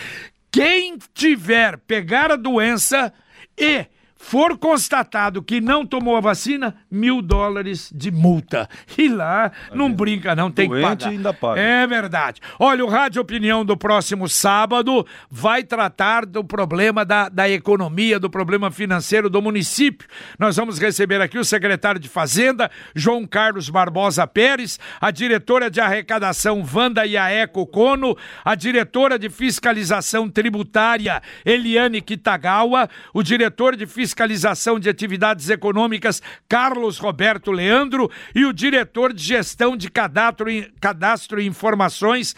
Quem 0.51 0.99
tiver 1.15 1.79
pegar 1.79 2.31
a 2.31 2.37
doença 2.37 3.13
e 3.59 3.87
for 4.23 4.57
constatado 4.57 5.43
que 5.43 5.61
não 5.61 5.85
tomou 5.85 6.17
a 6.17 6.21
vacina, 6.21 6.77
mil 6.89 7.21
dólares 7.21 7.93
de 7.93 8.11
multa. 8.11 8.69
E 8.97 9.09
lá 9.09 9.51
não 9.75 9.93
brinca, 9.93 10.35
não, 10.37 10.51
tem 10.51 10.71
que 10.71 10.81
pagar. 10.81 11.09
ainda 11.09 11.35
paga. 11.35 11.61
É 11.61 11.87
verdade. 11.87 12.41
Olha, 12.59 12.85
o 12.85 12.89
Rádio 12.89 13.21
Opinião 13.21 13.65
do 13.65 13.77
próximo 13.77 14.29
sábado 14.29 15.05
vai 15.29 15.65
tratar 15.65 16.25
do 16.25 16.45
problema 16.45 17.05
da, 17.05 17.29
da 17.29 17.51
economia, 17.51 18.21
do 18.21 18.31
problema 18.31 18.71
financeiro 18.71 19.29
do 19.29 19.43
município. 19.43 20.07
Nós 20.39 20.57
vamos 20.57 20.79
receber 20.79 21.21
aqui 21.21 21.37
o 21.37 21.45
secretário 21.45 22.01
de 22.01 22.09
Fazenda, 22.09 22.71
João 22.95 23.27
Carlos 23.27 23.69
Barbosa 23.69 24.25
Pérez, 24.27 24.79
a 25.01 25.11
diretora 25.11 25.69
de 25.69 25.81
arrecadação, 25.81 26.65
Wanda 26.73 27.05
Iaeco 27.05 27.67
Cono, 27.67 28.17
a 28.45 28.55
diretora 28.55 29.19
de 29.19 29.29
fiscalização 29.29 30.31
tributária, 30.31 31.21
Eliane 31.45 32.01
Kitagawa, 32.01 32.89
o 33.13 33.23
diretor 33.23 33.75
de 33.75 33.85
fiscalização 33.85 34.12
de 34.79 34.89
atividades 34.89 35.49
econômicas, 35.49 36.23
Carlos 36.49 36.99
Roberto 36.99 37.51
Leandro, 37.51 38.11
e 38.35 38.45
o 38.45 38.53
diretor 38.53 39.13
de 39.13 39.23
gestão 39.23 39.77
de 39.77 39.91
cadastro 39.91 40.51
e, 40.51 40.73
cadastro 40.81 41.41
e 41.41 41.47
informações, 41.47 42.35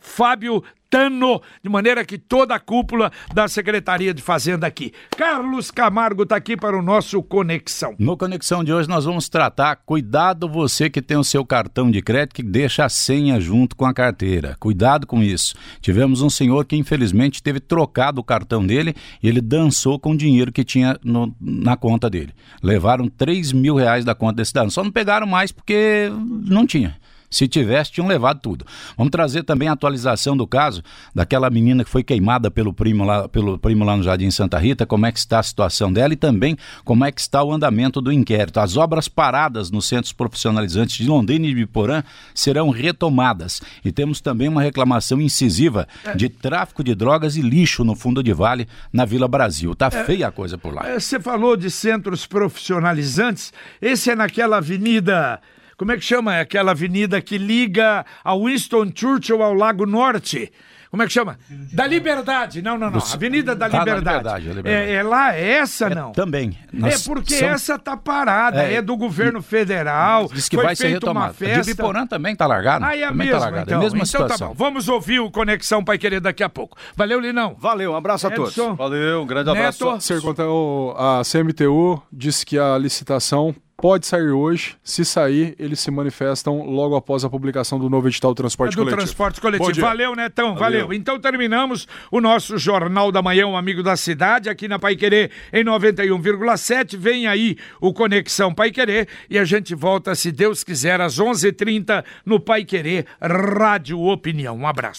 Fábio 0.00 0.62
Tano, 0.90 1.40
de 1.62 1.68
maneira 1.68 2.04
que 2.04 2.16
toda 2.18 2.54
a 2.54 2.58
cúpula 2.60 3.12
da 3.34 3.46
Secretaria 3.46 4.14
de 4.14 4.22
Fazenda 4.22 4.66
aqui. 4.66 4.92
Carlos 5.16 5.70
Camargo 5.70 6.22
está 6.22 6.36
aqui 6.36 6.56
para 6.56 6.76
o 6.78 6.82
nosso 6.82 7.22
Conexão. 7.22 7.94
No 7.98 8.16
Conexão 8.16 8.64
de 8.64 8.72
hoje 8.72 8.88
nós 8.88 9.04
vamos 9.04 9.28
tratar, 9.28 9.76
cuidado 9.84 10.48
você 10.48 10.88
que 10.88 11.02
tem 11.02 11.16
o 11.16 11.24
seu 11.24 11.44
cartão 11.44 11.90
de 11.90 12.00
crédito 12.00 12.34
que 12.34 12.42
deixa 12.42 12.84
a 12.84 12.88
senha 12.88 13.38
junto 13.40 13.76
com 13.76 13.84
a 13.84 13.92
carteira. 13.92 14.56
Cuidado 14.58 15.06
com 15.06 15.22
isso. 15.22 15.54
Tivemos 15.80 16.22
um 16.22 16.30
senhor 16.30 16.64
que 16.64 16.76
infelizmente 16.76 17.42
teve 17.42 17.60
trocado 17.60 18.20
o 18.20 18.24
cartão 18.24 18.66
dele 18.66 18.94
e 19.22 19.28
ele 19.28 19.40
dançou 19.40 19.98
com 19.98 20.12
o 20.12 20.16
dinheiro 20.16 20.50
que 20.52 20.64
tinha 20.64 20.98
no- 21.04 21.34
na 21.40 21.76
conta 21.76 22.08
dele. 22.08 22.32
Levaram 22.62 23.08
3 23.08 23.52
mil 23.52 23.76
reais 23.76 24.04
da 24.04 24.14
conta 24.14 24.36
desse 24.36 24.48
cidadão. 24.50 24.70
Só 24.70 24.82
não 24.82 24.90
pegaram 24.90 25.26
mais 25.26 25.52
porque 25.52 26.10
não 26.46 26.66
tinha. 26.66 26.96
Se 27.30 27.46
tivesse, 27.46 27.92
tinham 27.92 28.08
levado 28.08 28.40
tudo. 28.40 28.64
Vamos 28.96 29.10
trazer 29.10 29.42
também 29.42 29.68
a 29.68 29.72
atualização 29.72 30.36
do 30.36 30.46
caso 30.46 30.82
daquela 31.14 31.50
menina 31.50 31.84
que 31.84 31.90
foi 31.90 32.02
queimada 32.02 32.50
pelo 32.50 32.72
primo 32.72 33.04
lá, 33.04 33.28
pelo 33.28 33.58
primo 33.58 33.84
lá 33.84 33.96
no 33.96 34.02
Jardim 34.02 34.30
Santa 34.30 34.58
Rita, 34.58 34.86
como 34.86 35.06
é 35.06 35.12
que 35.12 35.18
está 35.18 35.38
a 35.38 35.42
situação 35.42 35.92
dela 35.92 36.12
e 36.12 36.16
também 36.16 36.56
como 36.84 37.04
é 37.04 37.12
que 37.12 37.20
está 37.20 37.42
o 37.42 37.52
andamento 37.52 38.00
do 38.00 38.12
inquérito. 38.12 38.60
As 38.60 38.76
obras 38.76 39.08
paradas 39.08 39.70
nos 39.70 39.86
centros 39.86 40.12
profissionalizantes 40.12 40.96
de 40.96 41.08
Londrina 41.08 41.46
e 41.46 41.48
de 41.50 41.54
Biporã 41.54 42.02
serão 42.34 42.70
retomadas. 42.70 43.60
E 43.84 43.92
temos 43.92 44.20
também 44.20 44.48
uma 44.48 44.62
reclamação 44.62 45.20
incisiva 45.20 45.86
de 46.14 46.28
tráfico 46.28 46.82
de 46.82 46.94
drogas 46.94 47.36
e 47.36 47.42
lixo 47.42 47.84
no 47.84 47.94
fundo 47.94 48.22
de 48.22 48.32
vale 48.32 48.66
na 48.92 49.04
Vila 49.04 49.28
Brasil. 49.28 49.74
Tá 49.74 49.90
feia 49.90 50.28
a 50.28 50.32
coisa 50.32 50.56
por 50.56 50.74
lá. 50.74 50.86
É, 50.88 50.98
Você 50.98 51.20
falou 51.20 51.56
de 51.56 51.70
centros 51.70 52.26
profissionalizantes. 52.26 53.52
Esse 53.80 54.10
é 54.10 54.16
naquela 54.16 54.58
avenida. 54.58 55.40
Como 55.78 55.92
é 55.92 55.96
que 55.96 56.02
chama? 56.04 56.34
É 56.36 56.40
aquela 56.40 56.72
avenida 56.72 57.20
que 57.22 57.38
liga 57.38 58.04
a 58.22 58.34
Winston 58.36 58.90
Churchill 58.94 59.42
ao 59.42 59.54
Lago 59.54 59.86
Norte. 59.86 60.52
Como 60.90 61.02
é 61.02 61.06
que 61.06 61.12
chama? 61.12 61.38
Da 61.74 61.86
Liberdade. 61.86 62.62
Não, 62.62 62.78
não, 62.78 62.90
não. 62.90 62.98
Avenida 63.12 63.54
da 63.54 63.66
Ah, 63.66 63.68
da 63.68 63.78
Liberdade. 63.80 64.16
Liberdade, 64.16 64.50
a 64.50 64.54
Liberdade. 64.54 64.90
É, 64.90 64.94
é 64.94 65.02
lá, 65.02 65.36
é 65.36 65.50
essa 65.58 65.90
não? 65.90 66.12
Também. 66.12 66.56
É 66.72 66.76
Nós- 66.76 67.06
porque 67.06 67.34
são- 67.34 67.48
essa 67.48 67.78
tá 67.78 67.94
parada, 67.94 68.62
é, 68.64 68.76
É, 68.76 68.82
do 68.82 68.96
governo 68.96 69.42
federal. 69.42 70.28
Diz 70.32 70.48
que 70.48 70.56
foi 70.56 70.64
vai 70.64 70.74
ser 70.74 70.98
festa. 71.34 71.60
De 71.62 71.66
Biporã 71.76 72.06
também 72.06 72.34
tá 72.34 72.46
largado. 72.46 72.86
Ah, 72.86 72.96
é 72.96 73.04
a 73.04 73.08
também 73.10 73.26
mesma, 73.26 73.38
tá 73.38 73.44
largado. 73.44 73.68
então. 73.68 73.74
É 73.74 73.80
a 73.80 73.84
mesma 73.84 73.98
então 73.98 74.20
tá 74.22 74.28
situação. 74.34 74.48
bom. 74.48 74.54
Vamos 74.54 74.88
ouvir 74.88 75.20
o 75.20 75.30
Conexão 75.30 75.84
Pai 75.84 75.98
Querer 75.98 76.20
daqui 76.20 76.42
a 76.42 76.48
pouco. 76.48 76.76
Valeu, 76.96 77.20
Linão. 77.20 77.54
Valeu, 77.58 77.92
um 77.92 77.96
abraço 77.96 78.26
a 78.26 78.30
todos. 78.30 78.56
Edson. 78.56 78.74
Valeu, 78.74 79.22
um 79.22 79.26
grande 79.26 79.50
abraço. 79.50 79.84
Neto. 79.84 80.00
Ser 80.00 80.22
contra 80.22 80.48
o- 80.48 80.94
a 80.98 81.22
CMTU 81.22 82.02
disse 82.10 82.46
que 82.46 82.58
a 82.58 82.78
licitação 82.78 83.54
pode 83.80 84.06
sair 84.06 84.30
hoje. 84.30 84.76
Se 84.82 85.04
sair, 85.04 85.54
eles 85.58 85.78
se 85.78 85.88
manifestam 85.90 86.62
logo 86.64 86.96
após 86.96 87.24
a 87.24 87.30
publicação 87.30 87.78
do 87.78 87.88
novo 87.88 88.08
edital 88.08 88.32
do 88.34 88.36
transporte 88.36 88.72
É 88.72 88.74
do 88.74 88.78
coletivo. 88.82 88.96
transporte 89.00 89.40
coletivo. 89.40 89.80
Valeu, 89.80 90.16
Netão, 90.16 90.56
valeu. 90.56 90.92
Então 90.92 91.18
terminamos 91.20 91.86
o 92.10 92.20
nosso 92.20 92.58
Jornal 92.58 93.12
da 93.12 93.22
Manhã, 93.22 93.46
um 93.46 93.56
amigo 93.56 93.80
da 93.82 93.96
cidade, 93.96 94.48
aqui 94.50 94.66
na 94.66 94.78
Pai 94.80 94.96
Querer 94.96 95.30
em 95.52 95.64
91,7. 95.64 96.96
Vem 96.96 97.28
aí 97.28 97.56
o 97.80 97.92
Conexão 97.92 98.52
Pai 98.52 98.72
Querer 98.72 99.08
e 99.30 99.38
a 99.38 99.44
gente 99.44 99.74
volta, 99.76 100.12
se 100.16 100.32
Deus 100.32 100.64
quiser, 100.64 101.00
às 101.00 101.18
11h30 101.20 102.04
no 102.26 102.40
Pai 102.40 102.64
Querer 102.64 103.06
Rádio 103.22 104.00
Opinião. 104.00 104.56
Um 104.56 104.66
abraço. 104.66 104.96